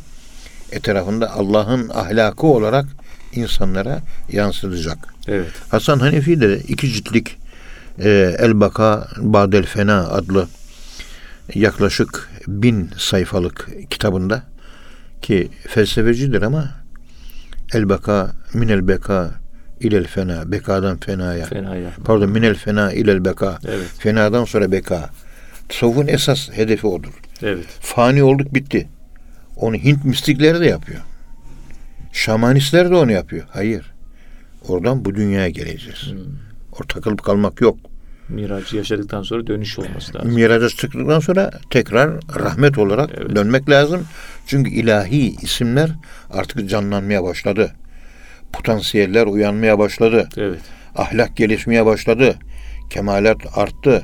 [0.72, 2.86] etrafında Allah'ın ahlakı olarak
[3.32, 4.98] insanlara yansıtacak.
[5.28, 5.50] Evet.
[5.68, 7.38] Hasan Hanefi de iki ciltlik
[7.98, 10.48] e, El Baka Badel Fena adlı
[11.54, 14.42] yaklaşık bin sayfalık kitabında
[15.22, 16.70] ki felsefecidir ama
[17.74, 19.30] El Beka minel beka
[19.80, 21.46] ilel fena bekadan fenaya.
[21.46, 21.90] Fenaya.
[22.04, 23.58] Pardon minel fena ilel beka.
[23.68, 23.88] Evet.
[23.98, 25.10] Fenadan sonra beka.
[25.68, 27.12] Tasavvufun esas hedefi odur.
[27.42, 27.66] Evet.
[27.80, 28.88] Fani olduk bitti.
[29.56, 31.00] Onu Hint mistikleri de yapıyor.
[32.12, 33.46] Şamanistler de onu yapıyor.
[33.50, 33.92] Hayır.
[34.68, 36.12] Oradan bu dünyaya geleceğiz.
[36.12, 36.18] Hmm.
[36.72, 37.78] Orada takılıp kalmak yok.
[38.28, 40.32] Miracı yaşadıktan sonra dönüş olması lazım.
[40.32, 43.36] Miraca çıktıktan sonra tekrar rahmet olarak evet.
[43.36, 44.06] dönmek lazım.
[44.46, 45.90] Çünkü ilahi isimler
[46.30, 47.72] artık canlanmaya başladı.
[48.52, 50.28] Potansiyeller uyanmaya başladı.
[50.36, 50.60] Evet.
[50.96, 52.34] Ahlak gelişmeye başladı.
[52.90, 54.02] Kemalat arttı.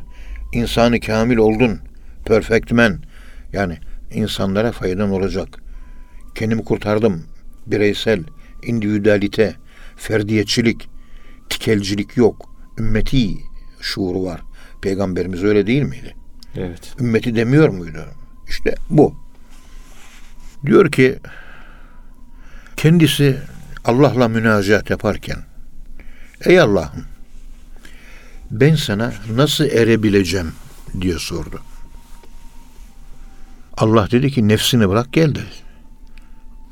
[0.52, 1.78] İnsanı kamil oldun.
[2.24, 2.98] Perfect man.
[3.52, 3.78] Yani
[4.12, 5.48] insanlara faydan olacak.
[6.34, 7.22] Kendimi kurtardım.
[7.66, 8.24] Bireysel,
[8.62, 9.56] individualite,
[9.96, 10.88] ferdiyetçilik,
[11.48, 12.50] tikelcilik yok.
[12.78, 13.38] Ümmeti
[13.80, 14.40] şuuru var.
[14.82, 16.14] Peygamberimiz öyle değil miydi?
[16.54, 16.94] Evet.
[17.00, 18.04] Ümmeti demiyor muydu?
[18.48, 19.14] İşte bu.
[20.66, 21.18] Diyor ki
[22.76, 23.38] kendisi
[23.84, 25.38] Allah'la münacat yaparken
[26.44, 27.04] Ey Allah'ım
[28.50, 30.52] ben sana nasıl erebileceğim
[31.00, 31.60] diye sordu.
[33.76, 35.65] Allah dedi ki nefsini bırak gel dedi.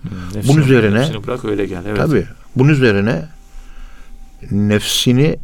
[0.05, 1.83] Hmm, bunun üzerine nefsini bırak öyle gel.
[1.87, 1.97] Evet.
[1.97, 2.27] Tabii.
[2.57, 3.29] Bunun üzerine
[4.51, 5.37] nefsini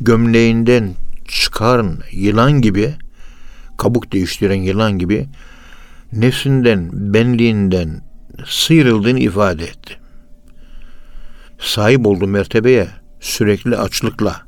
[0.00, 0.94] gömleğinden
[1.28, 2.94] çıkarın yılan gibi
[3.78, 5.26] kabuk değiştiren yılan gibi
[6.12, 8.02] nefsinden, benliğinden
[8.46, 9.98] sıyrıldığını ifade etti.
[11.58, 12.88] Sahip olduğu mertebeye
[13.20, 14.42] sürekli açlıkla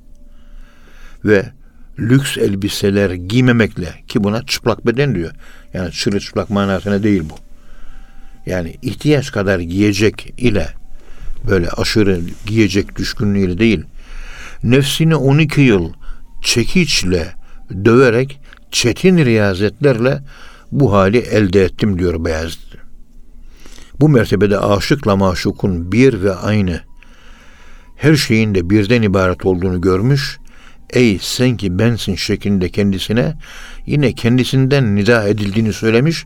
[1.25, 1.53] ve
[1.99, 5.31] lüks elbiseler giymemekle ki buna çıplak beden diyor.
[5.75, 7.48] Yani çırılçıplak manasına değil bu.
[8.49, 10.69] Yani ihtiyaç kadar giyecek ile
[11.51, 13.85] böyle aşırı giyecek düşkünlüğüyle değil.
[14.63, 15.93] Nefsini 12 yıl
[16.43, 17.35] çekiçle
[17.85, 20.23] döverek çetin riyazetlerle
[20.73, 22.77] bu hali elde ettim diyor Beyazıt.
[24.01, 26.81] Bu mertebede aşıkla maşukun bir ve aynı
[27.97, 30.39] her şeyin de birden ibaret olduğunu görmüş,
[30.91, 33.35] ey sen ki bensin şeklinde kendisine
[33.87, 36.25] yine kendisinden nida edildiğini söylemiş,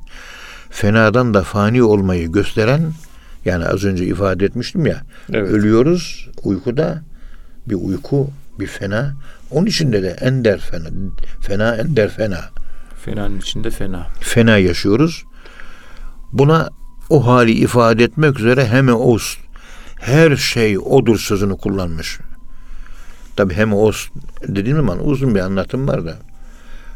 [0.73, 2.93] fenadan da fani olmayı gösteren,
[3.45, 5.51] yani az önce ifade etmiştim ya, Evet.
[5.51, 7.03] ölüyoruz uykuda,
[7.67, 8.31] bir uyku,
[8.61, 9.13] bir fena,
[9.51, 10.89] onun içinde de ender fena,
[11.41, 12.41] fena ender fena,
[13.05, 14.07] Fenanın içinde fena.
[14.21, 15.25] fena yaşıyoruz.
[16.33, 16.69] Buna
[17.11, 19.37] o hali ifade etmek üzere heme os
[20.01, 22.19] her şey odur sözünü kullanmış.
[23.37, 24.09] Tabi heme os
[24.49, 26.17] dediğim zaman uzun bir anlatım var da.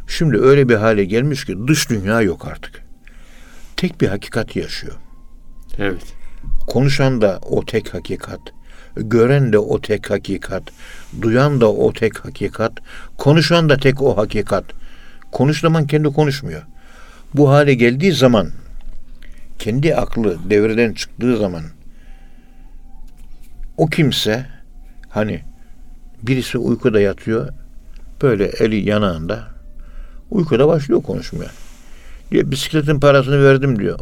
[0.09, 2.86] Şimdi öyle bir hale gelmiş ki dış dünya yok artık.
[3.77, 4.95] Tek bir hakikat yaşıyor.
[5.79, 6.15] Evet.
[6.67, 8.41] Konuşan da o tek hakikat.
[8.97, 10.63] Gören de o tek hakikat.
[11.23, 12.73] Duyan da o tek hakikat.
[13.19, 14.65] Konuşan da tek o hakikat.
[15.33, 16.63] Konuş zaman kendi konuşmuyor.
[17.35, 18.51] Bu hale geldiği zaman
[19.59, 21.63] kendi aklı devreden çıktığı zaman
[23.77, 24.47] o kimse
[25.09, 25.43] hani
[26.23, 27.49] birisi uykuda yatıyor
[28.23, 29.49] böyle eli yanağında
[30.31, 31.51] uykuda başlıyor konuşmaya.
[32.31, 33.99] Diyor bisikletin parasını verdim diyor.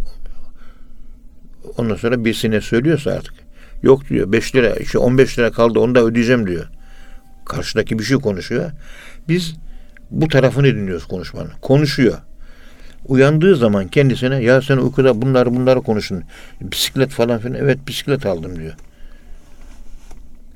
[1.77, 3.35] Ondan sonra birisine söylüyorsa artık.
[3.83, 6.69] Yok diyor 5 lira işte 15 lira kaldı onu da ödeyeceğim diyor.
[7.45, 8.71] Karşıdaki bir şey konuşuyor.
[9.29, 9.55] Biz
[10.11, 11.51] bu tarafını dinliyoruz konuşmanın.
[11.63, 12.19] Konuşuyor.
[13.07, 16.25] Uyandığı zaman kendisine ya sen uykuda bunları bunları konuşun.
[16.61, 17.55] Bisiklet falan filan.
[17.55, 18.75] Evet bisiklet aldım diyor.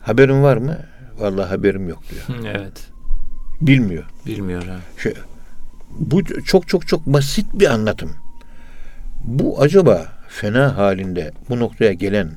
[0.00, 0.78] Haberin var mı?
[1.18, 2.40] Vallahi haberim yok diyor.
[2.56, 2.86] Evet.
[3.60, 4.04] Bilmiyor.
[4.26, 4.76] Bilmiyor ha.
[5.02, 5.14] Şey,
[5.90, 8.16] bu çok çok çok basit bir anlatım.
[9.24, 12.30] Bu acaba fena halinde bu noktaya gelen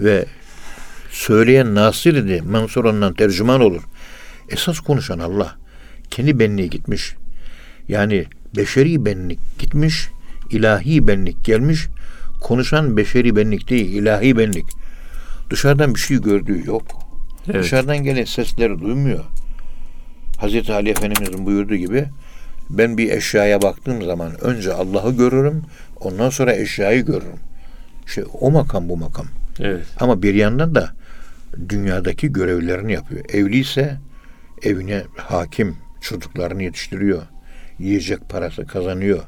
[0.00, 0.24] ve
[1.10, 2.42] söyleyen Nasir idi.
[2.42, 3.82] Mansur ondan tercüman olur.
[4.48, 5.56] Esas konuşan Allah.
[6.10, 7.14] Kendi benliği gitmiş.
[7.88, 8.24] Yani
[8.56, 10.08] beşeri benlik gitmiş.
[10.50, 11.86] ilahi benlik gelmiş.
[12.40, 14.66] Konuşan beşeri benlik değil, ilahi benlik.
[15.50, 16.82] Dışarıdan bir şey gördüğü yok.
[17.46, 17.64] Evet.
[17.64, 19.24] Dışarıdan gelen sesleri duymuyor.
[20.38, 22.04] Hazreti Ali Efendimizin buyurduğu gibi
[22.70, 25.62] ben bir eşyaya baktığım zaman önce Allah'ı görürüm,
[26.00, 27.40] ondan sonra eşyayı görürüm.
[28.06, 29.26] İşte o makam bu makam.
[29.60, 29.86] Evet.
[30.00, 30.90] Ama bir yandan da
[31.68, 33.24] dünyadaki görevlerini yapıyor.
[33.32, 33.96] Evli ise
[34.62, 37.22] evine hakim, çocuklarını yetiştiriyor.
[37.78, 39.22] Yiyecek parası kazanıyor.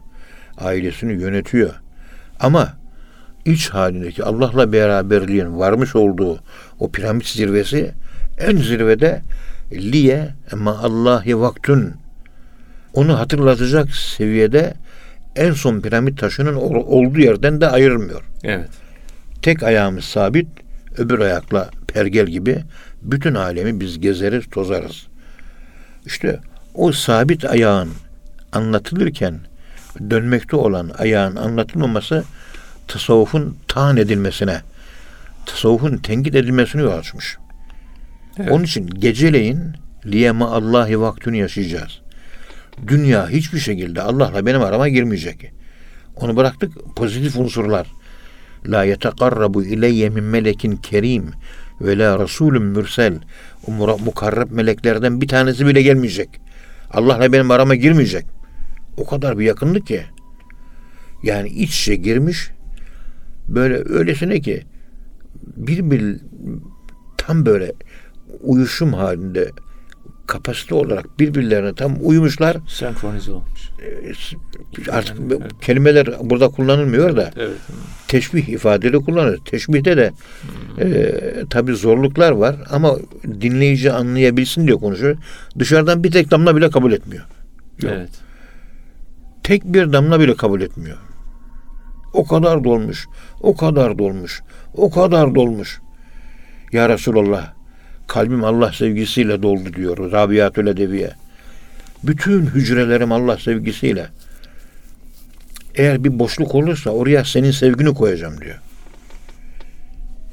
[0.58, 1.74] Ailesini yönetiyor.
[2.40, 2.76] Ama
[3.44, 6.40] iç halindeki Allah'la beraberliğin varmış olduğu
[6.78, 7.90] o piramit zirvesi
[8.38, 9.22] en zirvede
[9.72, 11.94] liye ama Allahi vaktun
[12.94, 14.74] onu hatırlatacak seviyede
[15.36, 18.22] en son piramit taşının ol- olduğu yerden de ayrılmıyor.
[18.44, 18.68] Evet.
[19.42, 20.48] Tek ayağımız sabit,
[20.98, 22.64] öbür ayakla pergel gibi
[23.02, 25.06] bütün alemi biz gezeriz, tozarız.
[26.06, 26.40] İşte
[26.74, 27.90] o sabit ayağın
[28.52, 29.40] anlatılırken
[30.10, 32.24] dönmekte olan ayağın anlatılmaması
[32.88, 34.60] tasavvufun taan edilmesine,
[35.46, 37.36] tasavvufun tenkit edilmesine yol açmış.
[38.38, 38.50] Evet.
[38.50, 39.60] Onun için geceleyin
[40.06, 42.00] liyema Allahi vaktini yaşayacağız.
[42.86, 45.52] Dünya hiçbir şekilde Allah'la benim arama girmeyecek.
[46.16, 47.86] Onu bıraktık pozitif unsurlar.
[48.66, 51.30] La yetekarrabu ileyye min melekin kerim
[51.80, 53.18] ve la rasulun mürsel.
[53.66, 56.28] O mukarreb meleklerden bir tanesi bile gelmeyecek.
[56.90, 58.26] Allah'la benim arama girmeyecek.
[58.96, 60.02] O kadar bir yakınlık ki.
[61.22, 62.50] Yani iç içe girmiş.
[63.48, 64.62] Böyle öylesine ki
[65.56, 66.16] bir bir
[67.16, 67.72] tam böyle
[68.40, 69.50] uyuşum halinde
[70.28, 72.56] kapasite olarak birbirlerine tam uyumuşlar.
[72.68, 73.70] Senkronize olmuş.
[74.90, 75.52] Artık Yani, evet.
[75.60, 77.56] kelimeler burada kullanılmıyor da Evet.
[78.08, 79.38] teşbih ifadeli kullanır.
[79.44, 80.12] Teşbihte de
[80.80, 81.14] e,
[81.50, 82.96] tabi zorluklar var ama
[83.40, 85.16] dinleyici anlayabilsin diye konuşuyor.
[85.58, 87.24] Dışarıdan bir tek damla bile kabul etmiyor.
[87.82, 87.92] Yok.
[87.96, 88.10] Evet.
[89.42, 90.98] Tek bir damla bile kabul etmiyor.
[92.12, 93.06] O kadar dolmuş,
[93.40, 94.42] o kadar dolmuş,
[94.74, 95.80] o kadar dolmuş.
[96.72, 97.52] Ya Resulallah,
[98.08, 101.10] kalbim Allah sevgisiyle doldu diyor Rabiatül Edeviye.
[102.02, 104.06] Bütün hücrelerim Allah sevgisiyle.
[105.74, 108.58] Eğer bir boşluk olursa oraya senin sevgini koyacağım diyor.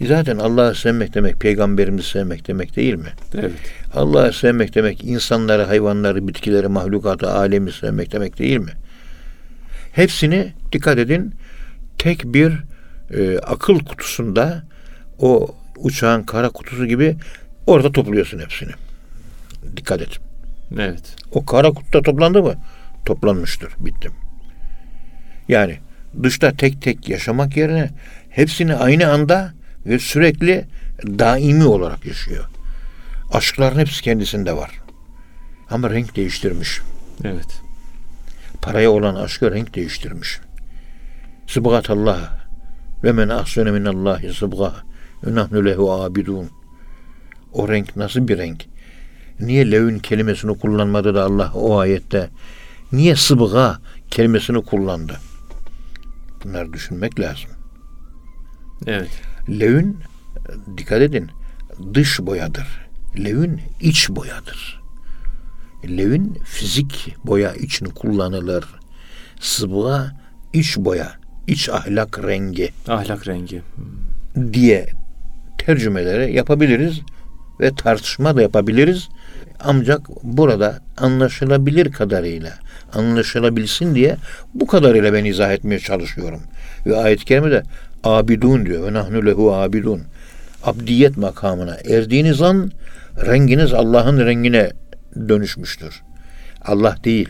[0.01, 3.09] Zaten Allah'ı sevmek demek peygamberimizi sevmek demek değil mi?
[3.33, 3.51] Evet.
[3.93, 8.71] Allah'ı sevmek demek insanları, hayvanları, bitkileri, mahlukatı, alemi sevmek demek değil mi?
[9.91, 11.33] Hepsini dikkat edin
[11.97, 12.53] tek bir
[13.13, 14.63] e, akıl kutusunda
[15.19, 17.15] o uçağın kara kutusu gibi
[17.67, 18.71] orada topluyorsun hepsini.
[19.78, 20.19] Dikkat et.
[20.80, 21.15] Evet.
[21.32, 22.56] O kara kutuda toplandı mı?
[23.06, 23.73] Toplanmıştır.
[23.80, 24.12] Bittim.
[25.47, 25.78] Yani
[26.23, 27.89] dışta tek tek yaşamak yerine
[28.30, 29.54] hepsini aynı anda
[29.86, 30.65] ve sürekli
[31.04, 32.45] daimi olarak yaşıyor.
[33.34, 34.71] Aşkların hepsi kendisinde var.
[35.69, 36.82] Ama renk değiştirmiş.
[37.23, 37.62] Evet.
[38.62, 40.39] Paraya olan aşkı renk değiştirmiş.
[41.47, 42.47] Sıbgat Allah
[43.04, 44.73] ve men ahsene minallahi sıbga
[45.23, 46.49] ve nahnu lehu abidun.
[47.56, 48.65] O renk nasıl bir renk?
[49.39, 52.30] Niye levün kelimesini kullanmadı da Allah o ayette?
[52.91, 53.80] Niye sıbga
[54.12, 55.20] kelimesini kullandı?
[56.44, 57.50] Bunları düşünmek lazım.
[58.88, 59.10] Evet.
[59.50, 59.98] Levün
[60.78, 61.30] dikkat edin
[61.94, 62.68] dış boyadır.
[63.24, 64.82] Levün iç boyadır.
[65.88, 68.65] Levün fizik boya için kullanılır.
[69.39, 70.12] Sıbga
[70.54, 71.12] iç boya,
[71.48, 73.62] iç ahlak rengi Ahlak rengi.
[74.54, 74.89] diye
[75.58, 77.02] tercümeleri yapabiliriz
[77.60, 79.10] ve tartışma da yapabiliriz.
[79.60, 82.54] Ancak burada anlaşılabilir kadarıyla
[82.94, 84.18] anlaşılabilsin diye
[84.54, 86.41] bu kadarıyla ben izah etmeye çalışıyorum.
[86.86, 87.63] Ve ayet-i kerimede
[88.04, 88.88] abidun diyor.
[88.88, 90.02] Ve nahnu lehu abidun.
[90.63, 92.72] Abdiyet makamına erdiğiniz an
[93.26, 94.72] renginiz Allah'ın rengine
[95.30, 96.02] dönüşmüştür.
[96.65, 97.30] Allah değil.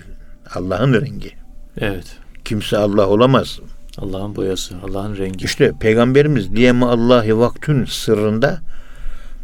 [0.56, 1.32] Allah'ın rengi.
[1.78, 2.06] Evet.
[2.46, 3.60] Kimse Allah olamaz.
[3.98, 5.46] Allah'ın boyası, Allah'ın rengi.
[5.46, 8.60] İşte Peygamberimiz diyeme Allahi vaktün sırrında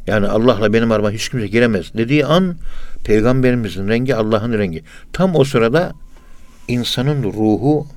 [0.08, 2.58] yani Allah'la benim arama hiç kimse giremez dediği an
[3.04, 4.84] Peygamberimizin rengi Allah'ın rengi.
[5.14, 5.94] Tam o sırada
[6.68, 7.88] insanın ruhu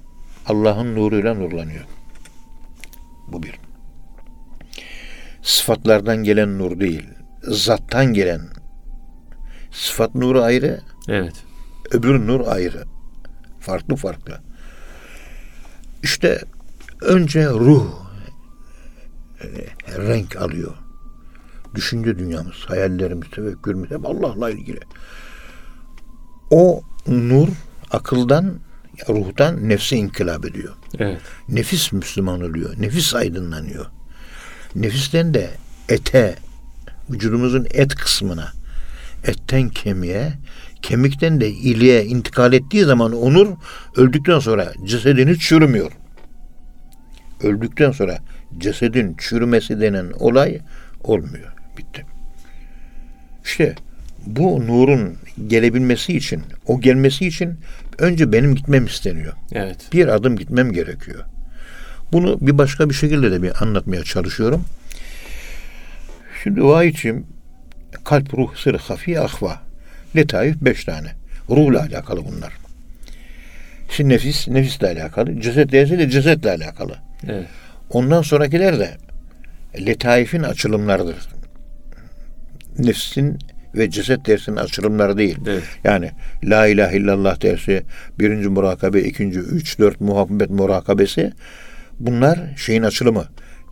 [0.46, 1.84] Allah'ın nuruyla nurlanıyor.
[3.28, 3.54] Bu bir.
[5.42, 7.08] Sıfatlardan gelen nur değil.
[7.42, 8.40] Zattan gelen.
[9.72, 11.34] Sıfat nuru ayrı, Evet.
[11.90, 12.84] öbür nur ayrı.
[13.60, 14.40] Farklı farklı.
[16.02, 16.40] İşte
[17.00, 17.86] önce ruh
[19.40, 19.46] e,
[19.98, 20.74] renk alıyor.
[21.74, 24.80] Düşünce dünyamız, hayallerimiz, tevekkülümüz hep Allah'la ilgili.
[26.50, 27.48] O nur
[27.90, 28.54] akıldan,
[29.08, 30.74] ruhtan nefse inkılap ediyor.
[30.98, 31.20] Evet.
[31.48, 32.74] Nefis Müslüman oluyor.
[32.78, 33.86] Nefis aydınlanıyor.
[34.74, 35.50] Nefisten de
[35.88, 36.36] ete,
[37.10, 38.52] vücudumuzun et kısmına,
[39.24, 40.32] etten kemiğe,
[40.82, 43.48] kemikten de iliğe intikal ettiği zaman onur
[43.96, 45.92] öldükten sonra cesedini çürümüyor.
[47.42, 48.18] Öldükten sonra
[48.58, 50.60] cesedin çürümesi denen olay
[51.02, 51.53] olmuyor.
[51.78, 52.06] Bitti.
[53.44, 53.74] İşte
[54.26, 57.58] bu nurun gelebilmesi için, o gelmesi için
[57.98, 59.32] önce benim gitmem isteniyor.
[59.52, 59.76] Evet.
[59.92, 61.24] Bir adım gitmem gerekiyor.
[62.12, 64.64] Bunu bir başka bir şekilde de bir anlatmaya çalışıyorum.
[66.42, 67.26] Şimdi vahiyçim
[68.04, 69.62] kalp, ruh, sır, hafi, ahva.
[70.16, 71.12] Letaif beş tane.
[71.50, 72.52] Ruhla alakalı bunlar.
[73.90, 75.40] Şimdi nefis, nefisle alakalı.
[75.40, 76.96] Ceset değerse de cesetle alakalı.
[77.28, 77.46] Evet.
[77.90, 78.96] Ondan sonrakiler de
[79.86, 81.16] letaifin açılımlarıdır.
[82.78, 83.38] Nefsin
[83.74, 85.38] ve ceset dersinin açılımları değil.
[85.46, 85.62] Evet.
[85.84, 86.10] Yani
[86.44, 87.82] La ilahe illallah dersi,
[88.18, 91.32] birinci murakabe, ikinci, üç, dört muhabbet murakabesi
[92.00, 93.24] bunlar şeyin açılımı.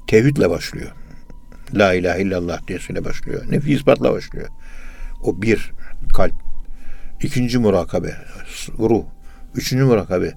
[0.07, 0.91] Tevhidle başlıyor.
[1.75, 3.43] La ilahe illallah dersiyle başlıyor.
[3.51, 4.49] Nefi ispatla başlıyor.
[5.23, 5.73] O bir,
[6.17, 6.35] kalp.
[7.23, 8.15] İkinci murakabe,
[8.79, 9.05] ruh.
[9.55, 10.33] Üçüncü murakabe,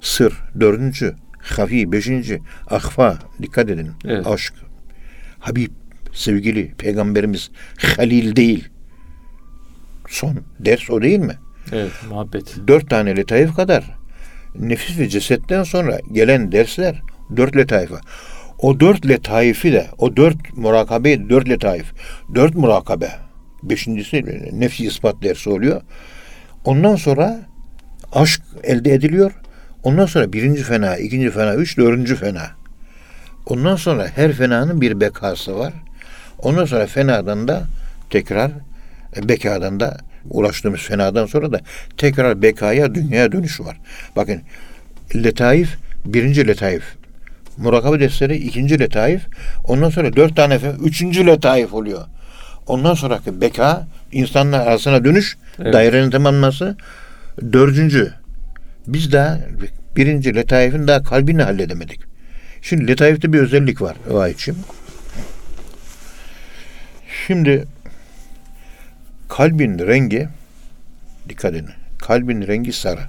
[0.00, 0.32] sır.
[0.60, 1.92] Dördüncü, hafi.
[1.92, 3.18] Beşinci, ahfa.
[3.42, 3.90] Dikkat edin.
[4.04, 4.26] Evet.
[4.26, 4.54] Aşk.
[5.38, 5.70] Habib,
[6.12, 7.50] sevgili, peygamberimiz.
[7.96, 8.68] Halil değil.
[10.08, 11.34] Son ders o değil mi?
[11.72, 11.90] Evet.
[12.10, 12.56] Muhabbet.
[12.68, 14.00] Dört tane letaif kadar
[14.54, 17.02] nefis ve cesetten sonra gelen dersler
[17.36, 17.94] dört letaife.
[18.58, 21.92] O dört letaifi de, o dört murakabe, dört letaif,
[22.34, 23.10] dört murakabe.
[23.62, 25.82] Beşincisi nefsi ispat dersi oluyor.
[26.64, 27.40] Ondan sonra
[28.12, 29.32] aşk elde ediliyor.
[29.82, 32.50] Ondan sonra birinci fena, ikinci fena, üç, dördüncü fena.
[33.46, 35.72] Ondan sonra her fenanın bir bekası var.
[36.42, 37.62] Ondan sonra fenadan da
[38.10, 38.50] tekrar
[39.16, 39.96] e, bekadan da
[40.30, 41.60] ulaştığımız fenadan sonra da
[41.96, 43.76] tekrar bekaya dünyaya dönüş var.
[44.16, 44.42] Bakın
[45.14, 46.82] letaif birinci letaif.
[47.56, 49.26] Murakabe dersleri ikinci letaif.
[49.64, 52.04] Ondan sonra dört tane üçüncü letaif oluyor.
[52.66, 55.74] Ondan sonraki beka insanlar arasına dönüş Evet.
[55.74, 56.76] dairenin tamamlaması
[57.52, 58.12] dördüncü.
[58.86, 59.38] Biz daha
[59.96, 62.00] birinci letaifin daha kalbini halledemedik.
[62.62, 64.60] Şimdi letaifte bir özellik var Vahit'ciğim.
[67.26, 67.64] Şimdi
[69.28, 70.28] kalbin rengi
[71.28, 71.70] dikkat edin.
[71.98, 73.00] Kalbin rengi sarı.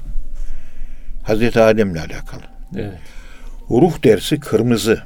[1.23, 2.41] Hazreti Adem'le alakalı.
[2.75, 2.99] Evet.
[3.69, 5.03] Ruh dersi kırmızı.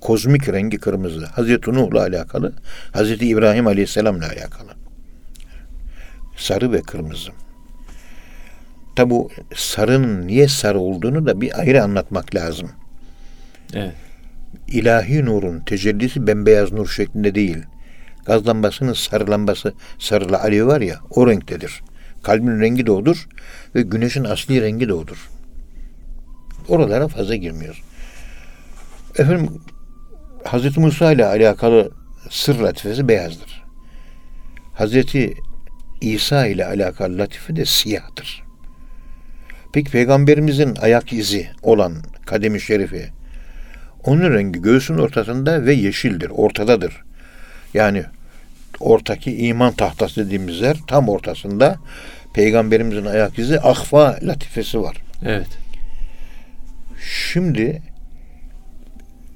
[0.00, 1.26] Kozmik rengi kırmızı.
[1.26, 2.52] Hazreti Nuh'la alakalı.
[2.92, 4.70] Hazreti İbrahim Aleyhisselam'la alakalı.
[6.36, 7.30] Sarı ve kırmızı.
[8.96, 12.70] Tabi bu sarının niye sarı olduğunu da bir ayrı anlatmak lazım.
[13.74, 13.94] Evet.
[14.68, 17.58] İlahi nurun tecellisi bembeyaz nur şeklinde değil.
[18.26, 21.82] Gaz lambasının sarı lambası, sarılı alev var ya o renktedir.
[22.22, 23.28] Kalbin rengi de odur
[23.74, 25.30] ve güneşin asli rengi de odur.
[26.68, 27.82] Oralara fazla girmiyoruz.
[29.18, 29.62] Efendim
[30.44, 31.90] Hazreti Musa ile alakalı
[32.30, 33.64] sır latifesi beyazdır.
[34.74, 35.34] Hazreti
[36.00, 38.44] İsa ile alakalı latife de siyahtır.
[39.72, 41.94] Peki peygamberimizin ayak izi olan
[42.26, 43.10] kademi şerifi
[44.04, 47.02] onun rengi göğsün ortasında ve yeşildir, ortadadır.
[47.74, 48.04] Yani
[48.80, 51.76] ortaki iman tahtası dediğimiz yer tam ortasında
[52.34, 54.96] peygamberimizin ayak izi ahfa latifesi var.
[55.24, 55.48] Evet.
[57.32, 57.82] Şimdi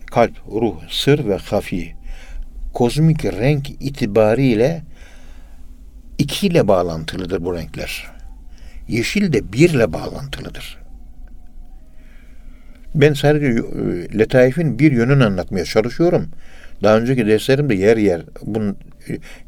[0.07, 1.95] kalp, ruh, sır ve hafi
[2.75, 4.83] kozmik renk itibariyle
[6.19, 8.07] iki ile bağlantılıdır bu renkler.
[8.89, 10.79] Yeşil de birle bağlantılıdır.
[12.95, 16.29] Ben sadece e, letaifin bir yönünü anlatmaya çalışıyorum.
[16.83, 18.77] Daha önceki derslerimde yer yer bunun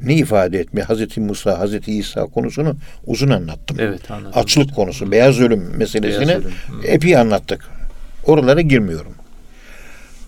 [0.03, 3.77] ne ifade etmiyor Hazreti Musa, Hazreti İsa konusunu uzun anlattım.
[3.81, 4.33] Evet anladım.
[4.35, 6.87] Açlık konusu, beyaz ölüm meselesini Beyaz ölüm, hı.
[6.87, 7.69] epey anlattık.
[8.27, 9.13] Oralara girmiyorum.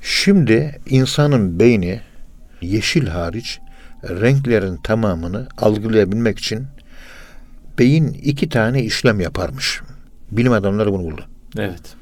[0.03, 2.01] Şimdi insanın beyni
[2.61, 3.61] yeşil hariç
[4.05, 6.66] renklerin tamamını algılayabilmek için
[7.78, 9.80] beyin iki tane işlem yaparmış.
[10.30, 11.24] Bilim adamları bunu buldu.
[11.59, 11.95] Evet.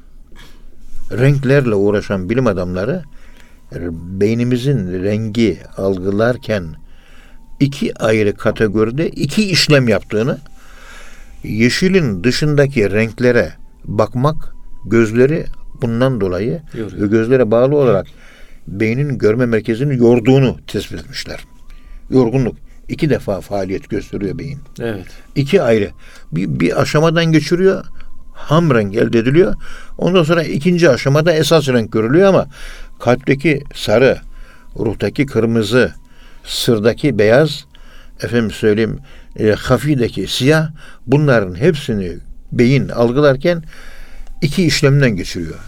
[1.11, 3.03] Renklerle uğraşan bilim adamları
[3.91, 6.75] beynimizin rengi algılarken
[7.61, 10.37] iki ayrı kategoride iki işlem yaptığını
[11.43, 13.53] yeşilin dışındaki renklere
[13.85, 14.55] bakmak
[14.85, 15.45] gözleri
[15.81, 17.01] bundan dolayı Yoruyor.
[17.01, 18.07] ve gözlere bağlı olarak
[18.67, 21.39] beynin görme merkezini yorduğunu tespit etmişler.
[22.09, 22.55] Yorgunluk.
[22.89, 24.59] iki defa faaliyet gösteriyor beyin.
[24.79, 25.05] Evet.
[25.35, 25.89] İki ayrı.
[26.31, 27.85] Bir, bir aşamadan geçiriyor.
[28.33, 29.55] Ham renk elde ediliyor.
[29.97, 32.47] Ondan sonra ikinci aşamada esas renk görülüyor ama
[32.99, 34.17] kalpteki sarı,
[34.79, 35.93] ruhtaki kırmızı,
[36.45, 37.65] sırdaki beyaz,
[38.23, 38.99] efendim söyleyeyim
[39.39, 40.69] e, hafideki siyah
[41.07, 42.17] bunların hepsini
[42.51, 43.63] beyin algılarken
[44.41, 45.59] iki işlemden geçiriyor.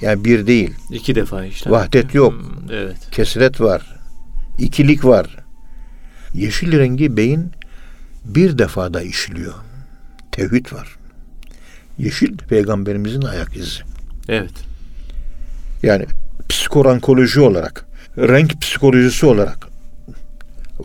[0.00, 0.74] Yani bir değil.
[0.90, 1.70] İki defa işte.
[1.70, 2.32] Vahdet yok.
[2.32, 2.96] Hmm, Evet.
[3.10, 3.98] Kesret var.
[4.58, 5.36] ikilik var.
[6.34, 7.52] Yeşil rengi beyin
[8.24, 9.54] bir defada işliyor.
[10.32, 10.96] Tevhid var.
[11.98, 13.80] Yeşil peygamberimizin ayak izi.
[14.28, 14.52] Evet.
[15.82, 16.06] Yani
[16.48, 17.86] psikorankoloji olarak,
[18.18, 19.67] renk psikolojisi olarak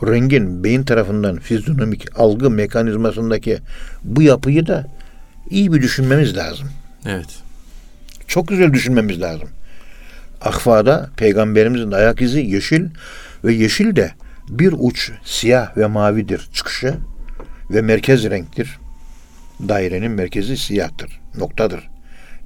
[0.02, 3.60] rengin beyin tarafından fizyonomik algı mekanizmasındaki
[4.04, 4.88] bu yapıyı da
[5.50, 6.70] iyi bir düşünmemiz lazım.
[7.06, 7.39] Evet.
[8.28, 9.50] Çok güzel düşünmemiz lazım.
[10.41, 12.86] Akfada peygamberimizin ayak izi yeşil
[13.44, 14.12] ve yeşil de
[14.50, 16.96] bir uç siyah ve mavidir çıkışı
[17.70, 18.80] ve merkez renktir.
[19.68, 21.89] Dairenin merkezi siyahtır, noktadır.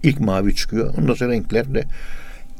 [0.04, 0.94] İlk mavi çıkıyor.
[0.98, 1.84] Ondan sonra renkler de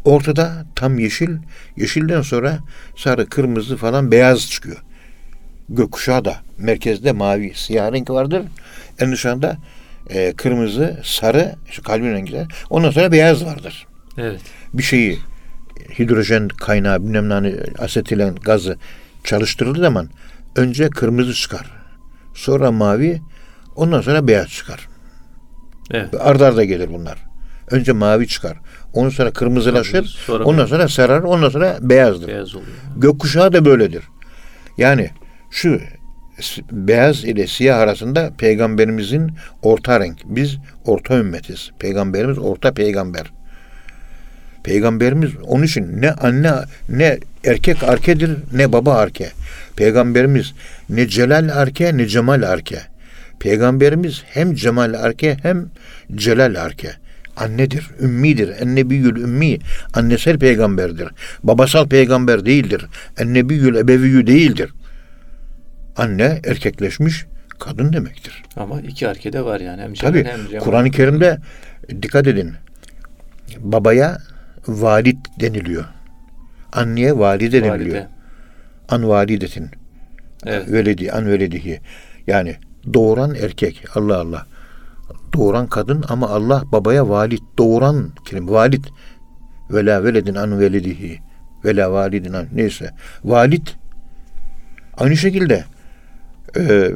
[0.08, 1.30] ortada tam yeşil,
[1.78, 2.60] yeşilden sonra
[2.96, 4.78] sarı, kırmızı falan beyaz çıkıyor.
[5.70, 8.44] Gökkuşağı da merkezde mavi, siyah renk vardır.
[9.00, 9.58] En dışında
[10.10, 12.48] e, kırmızı, sarı, şu kalbin rengiler.
[12.70, 13.88] Ondan sonra beyaz vardır
[14.18, 14.42] Evet.
[14.74, 15.20] bir şeyi
[16.00, 18.78] hidrojen kaynağı bilmem ne hani asetilen gazı
[19.24, 20.10] çalıştırıldığı zaman
[20.56, 21.72] önce kırmızı çıkar.
[22.34, 23.22] Sonra mavi
[23.76, 24.88] ondan sonra beyaz çıkar.
[25.92, 26.14] Evet.
[26.20, 27.27] Arda arda gelir bunlar.
[27.72, 28.58] Önce mavi çıkar.
[28.94, 30.06] Ondan sonra kırmızılaşır.
[30.06, 30.70] Sonra ondan beyaz.
[30.70, 31.22] sonra sarar.
[31.22, 32.28] Ondan sonra beyazdır.
[32.28, 32.72] Beyaz oluyor.
[32.98, 34.04] Gökkuşağı da böyledir.
[34.78, 35.10] Yani
[35.52, 35.80] şu
[36.72, 40.18] beyaz ile siyah arasında peygamberimizin orta renk.
[40.26, 41.72] Biz orta ümmetiz.
[41.80, 43.32] Peygamberimiz orta peygamber.
[44.64, 46.52] Peygamberimiz onun için ne anne
[46.90, 49.32] ne erkek arkedir ne baba arke.
[49.76, 50.54] Peygamberimiz
[50.90, 52.80] ne celal arke ne cemal arke.
[53.40, 55.70] Peygamberimiz hem cemal arke hem
[56.16, 56.92] celal arke.
[57.38, 58.50] Annedir, ümmidir.
[58.50, 59.58] Ennebiyül ümmi.
[59.94, 61.08] Annesel peygamberdir.
[61.44, 62.86] Babasal peygamber değildir.
[63.18, 64.74] Ennebiyül ebeviyyü değildir.
[65.98, 67.26] Anne erkekleşmiş
[67.60, 68.44] kadın demektir.
[68.56, 69.82] Ama iki erkeği var yani.
[69.82, 70.60] Hem Cemal Tabi hem.
[70.60, 71.38] Kur'an-ı Kerim'de
[72.02, 72.54] dikkat edin.
[73.60, 74.18] Babaya
[74.68, 75.86] valid deniliyor.
[76.74, 77.96] Anneye valide deniliyor.
[77.96, 78.08] Valide.
[78.90, 79.70] An validetin.
[80.46, 80.72] Evet.
[80.72, 81.80] Veledi, an veledihi.
[82.28, 82.56] Yani
[82.94, 83.84] doğuran erkek.
[83.96, 84.46] Allah Allah.
[85.34, 87.42] Doğuran kadın ama Allah babaya valid.
[87.58, 88.52] Doğuran kelime.
[88.52, 88.86] Valid.
[89.70, 91.20] Vela veledin an veledihi.
[91.66, 92.48] Vela validin an.
[92.54, 92.94] Neyse.
[93.24, 93.68] Valid.
[94.98, 95.66] Aynı şekilde
[96.58, 96.92] e,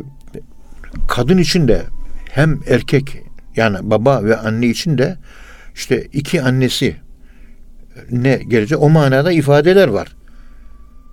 [1.07, 1.83] kadın için de
[2.31, 3.23] hem erkek
[3.55, 5.17] yani baba ve anne için de
[5.75, 6.95] işte iki annesi
[8.11, 10.15] ne gelecek o manada ifadeler var.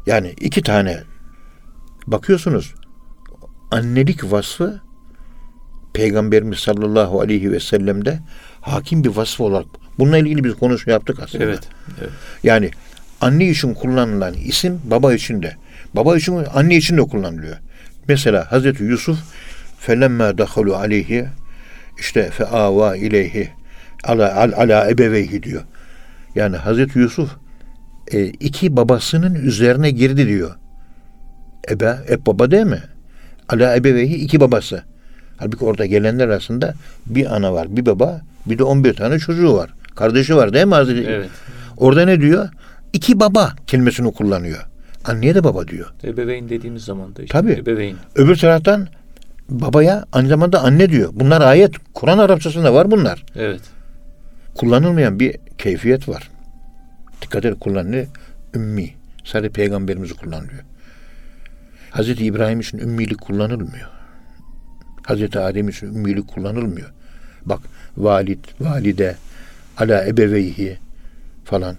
[0.07, 1.03] Yani iki tane
[2.07, 2.75] bakıyorsunuz
[3.71, 4.81] annelik vasfı
[5.99, 8.19] Peygamberimiz sallallahu aleyhi ve sellem'de
[8.61, 9.67] hakim bir vasfı olarak
[9.99, 11.45] bununla ilgili biz konuşma yaptık aslında.
[11.45, 11.61] Evet.
[12.01, 12.11] evet.
[12.43, 12.71] Yani
[13.21, 15.57] anne için kullanılan isim baba için de.
[15.95, 17.57] Baba için anne için de kullanılıyor.
[18.09, 19.19] Mesela Hazreti Yusuf
[19.79, 21.27] felemma dahalu aleyhi
[21.99, 23.51] işte feava ileyhi
[24.05, 25.63] Ala, al, ala ebeveyhi diyor.
[26.35, 27.31] Yani Hazreti Yusuf
[28.13, 30.55] e, iki babasının üzerine girdi diyor.
[31.71, 32.83] Ebe, hep baba değil mi?
[33.49, 34.85] Ala ebeveyhi iki babası.
[35.39, 36.75] Halbuki orada gelenler arasında
[37.07, 39.71] bir ana var, bir baba, bir de 11 tane çocuğu var.
[39.97, 41.11] Kardeşi var değil mi Hazreti?
[41.11, 41.31] Evet.
[41.77, 42.49] Orada ne diyor?
[42.93, 44.67] İki baba kelimesini kullanıyor.
[45.05, 45.93] Anneye de baba diyor.
[46.05, 47.53] Ebeveyn dediğimiz zaman da işte Tabii.
[47.53, 47.97] ebeveyn.
[48.15, 48.89] Öbür taraftan
[49.49, 51.11] babaya aynı zamanda anne diyor.
[51.13, 51.75] Bunlar ayet.
[51.95, 53.25] Kur'an Arapçasında var bunlar.
[53.37, 53.61] Evet.
[54.55, 56.31] Kullanılmayan bir keyfiyet var.
[57.23, 58.07] Dikkat edin kullanılıyor.
[58.55, 58.95] Ümmi.
[59.25, 60.63] Sadece peygamberimizi kullanılıyor.
[61.91, 63.98] Hazreti İbrahim için ümmilik kullanılmıyor.
[65.09, 66.91] Hazreti Adem için ümmilik kullanılmıyor.
[67.47, 67.61] Bak
[67.97, 69.17] valid, valide,
[69.79, 70.79] ala ebeveyhi
[71.45, 71.77] falan.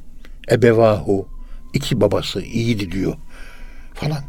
[0.52, 1.28] Ebevahu.
[1.74, 3.14] iki babası iyiydi diyor
[3.94, 4.24] falan.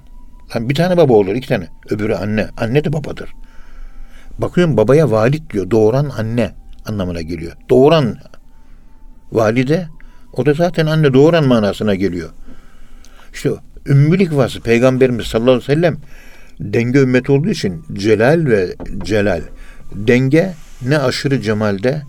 [0.54, 1.68] Lan bir tane baba olur, iki tane.
[1.90, 2.48] Öbürü anne.
[2.56, 3.30] Anne de babadır.
[4.38, 5.70] Bakıyorum babaya valid diyor.
[5.70, 6.52] Doğuran anne
[6.86, 7.52] anlamına geliyor.
[7.70, 8.16] Doğuran
[9.32, 9.88] valide
[10.32, 12.30] o da zaten anne doğuran manasına geliyor.
[13.32, 13.50] İşte
[13.86, 15.96] ümmülük vasfı Peygamberimiz sallallahu aleyhi ve sellem
[16.60, 19.42] denge ümmeti olduğu için celal ve celal.
[19.94, 22.02] Denge ne aşırı cemalde,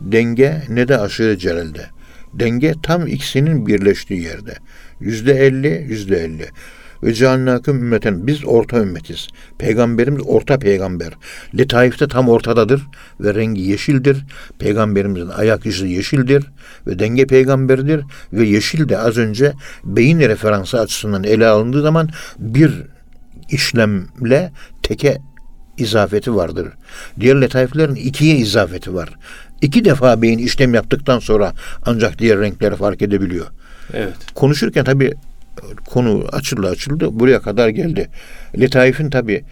[0.00, 1.86] denge ne de aşırı celalde.
[2.34, 4.54] Denge tam ikisinin birleştiği yerde.
[5.00, 6.46] Yüzde elli, yüzde elli.
[7.02, 8.26] Ve cealnâküm ümmeten.
[8.26, 9.28] Biz orta ümmetiz.
[9.58, 11.12] Peygamberimiz orta peygamber.
[11.58, 12.86] Letaif'te tam ortadadır
[13.20, 14.24] ve rengi yeşildir.
[14.58, 16.46] Peygamberimizin ayak izi yeşildir
[16.86, 19.52] ve denge peygamberidir ve yeşil de az önce
[19.84, 22.72] beyin referansı açısından ele alındığı zaman bir
[23.50, 25.18] işlemle teke
[25.78, 26.68] izafeti vardır.
[27.20, 29.08] Diğer letaiflerin ikiye izafeti var.
[29.62, 31.52] İki defa beyin işlem yaptıktan sonra
[31.86, 33.46] ancak diğer renkleri fark edebiliyor.
[33.92, 34.14] Evet.
[34.34, 35.12] Konuşurken tabii
[35.86, 38.08] konu açıldı açıldı buraya kadar geldi.
[38.60, 39.44] Letaif'in tabii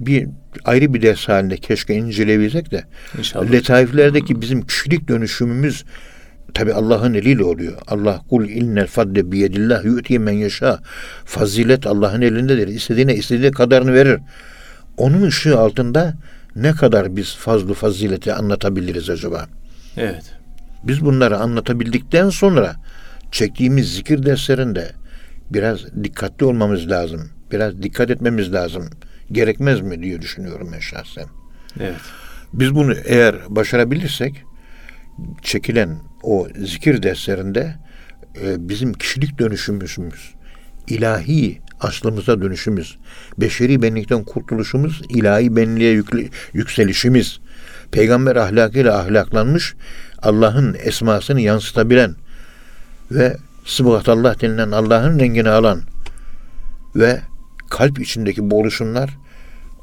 [0.00, 0.28] bir
[0.64, 2.84] ayrı bir ders halinde keşke inceleyebilsek de
[3.18, 3.52] İnşallah.
[3.52, 5.84] letaiflerdeki bizim kişilik dönüşümümüz
[6.56, 7.72] tabi Allah'ın eliyle oluyor.
[7.86, 10.78] Allah kul innel fadle biyedillah yu'ti men yeşâ.
[11.24, 12.68] Fazilet Allah'ın elindedir.
[12.68, 14.20] İstediğine istediği kadarını verir.
[14.96, 16.14] Onun ışığı altında
[16.56, 19.46] ne kadar biz fazlı fazileti anlatabiliriz acaba?
[19.96, 20.24] Evet.
[20.84, 22.76] Biz bunları anlatabildikten sonra
[23.32, 24.92] çektiğimiz zikir derslerinde
[25.50, 27.30] biraz dikkatli olmamız lazım.
[27.52, 28.90] Biraz dikkat etmemiz lazım.
[29.32, 31.26] Gerekmez mi diye düşünüyorum ben şahsen.
[31.80, 32.00] Evet.
[32.52, 34.34] Biz bunu eğer başarabilirsek
[35.42, 37.74] çekilen o zikir derslerinde
[38.42, 40.34] e, bizim kişilik dönüşümüz,
[40.86, 42.96] ilahi aslımıza dönüşümüz,
[43.38, 47.40] beşeri benlikten kurtuluşumuz, ilahi benliğe yükle- yükselişimiz,
[47.92, 49.74] peygamber ahlakıyla ahlaklanmış,
[50.22, 52.14] Allah'ın esmasını yansıtabilen
[53.10, 55.82] ve Sıbgatallah denilen Allah'ın rengini alan
[56.96, 57.20] ve
[57.70, 59.18] kalp içindeki bu oluşumlar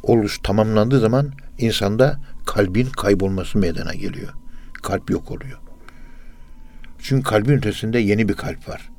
[0.03, 4.33] oluş tamamlandığı zaman insanda kalbin kaybolması meydana geliyor.
[4.83, 5.62] Kalp yok oluyor.
[7.03, 8.89] Çünkü kalbin ötesinde yeni bir kalp var.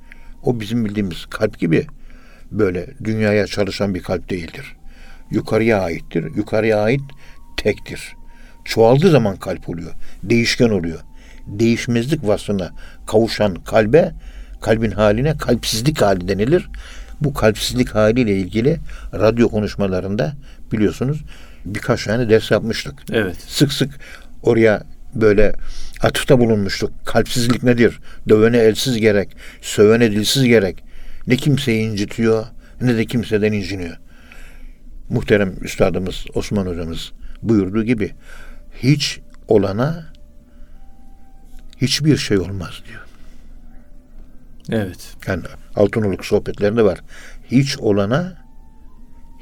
[0.43, 1.87] O bizim bildiğimiz kalp gibi
[2.51, 4.77] böyle dünyaya çalışan bir kalp değildir.
[5.31, 6.37] Yukarıya aittir.
[6.37, 7.01] Yukarıya ait
[7.57, 8.17] tektir.
[8.65, 9.91] Çoğaldığı zaman kalp oluyor.
[10.23, 11.01] Değişken oluyor.
[11.47, 12.71] Değişmezlik vasfına
[13.07, 14.13] kavuşan kalbe,
[14.61, 16.71] kalbin haline kalpsizlik hali denilir.
[17.21, 18.77] Bu kalpsizlik haliyle ilgili
[19.15, 20.33] radyo konuşmalarında
[20.73, 21.23] biliyorsunuz
[21.65, 23.37] birkaç tane ders yapmıştık Evet.
[23.49, 23.91] sık sık
[24.43, 24.83] oraya
[25.15, 25.55] böyle
[26.01, 26.93] atıfta bulunmuştuk.
[27.05, 28.01] Kalpsizlik nedir?
[28.29, 30.85] Dövene elsiz gerek, sövene dilsiz gerek.
[31.27, 32.47] Ne kimseyi incitiyor
[32.81, 33.97] ne de kimseden inciniyor.
[35.09, 38.15] Muhterem üstadımız Osman hocamız buyurduğu gibi
[38.83, 40.13] hiç olana
[41.81, 43.03] hiçbir şey olmaz diyor.
[44.71, 45.17] Evet.
[45.27, 45.43] Yani
[45.77, 47.01] Altınoluk sohbetlerinde var.
[47.51, 48.45] Hiç olana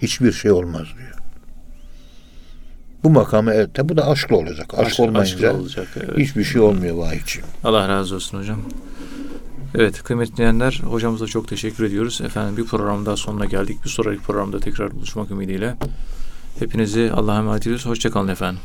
[0.02, 1.11] hiçbir şey olmaz diyor.
[3.04, 4.74] Bu makamı evet bu da aşkla olacak.
[4.74, 6.18] Aşk, Aşk- olmayınca aşkla olacak, evet.
[6.18, 7.48] hiçbir şey olmuyor vahiyciğim.
[7.64, 8.58] Allah razı olsun hocam.
[9.74, 12.20] Evet kıymetli dinleyenler hocamıza çok teşekkür ediyoruz.
[12.24, 13.84] Efendim bir program daha sonuna geldik.
[13.84, 15.76] Bir sonraki programda tekrar buluşmak ümidiyle.
[16.58, 17.86] Hepinizi Allah'a emanet ediyoruz.
[17.86, 18.60] Hoşçakalın efendim.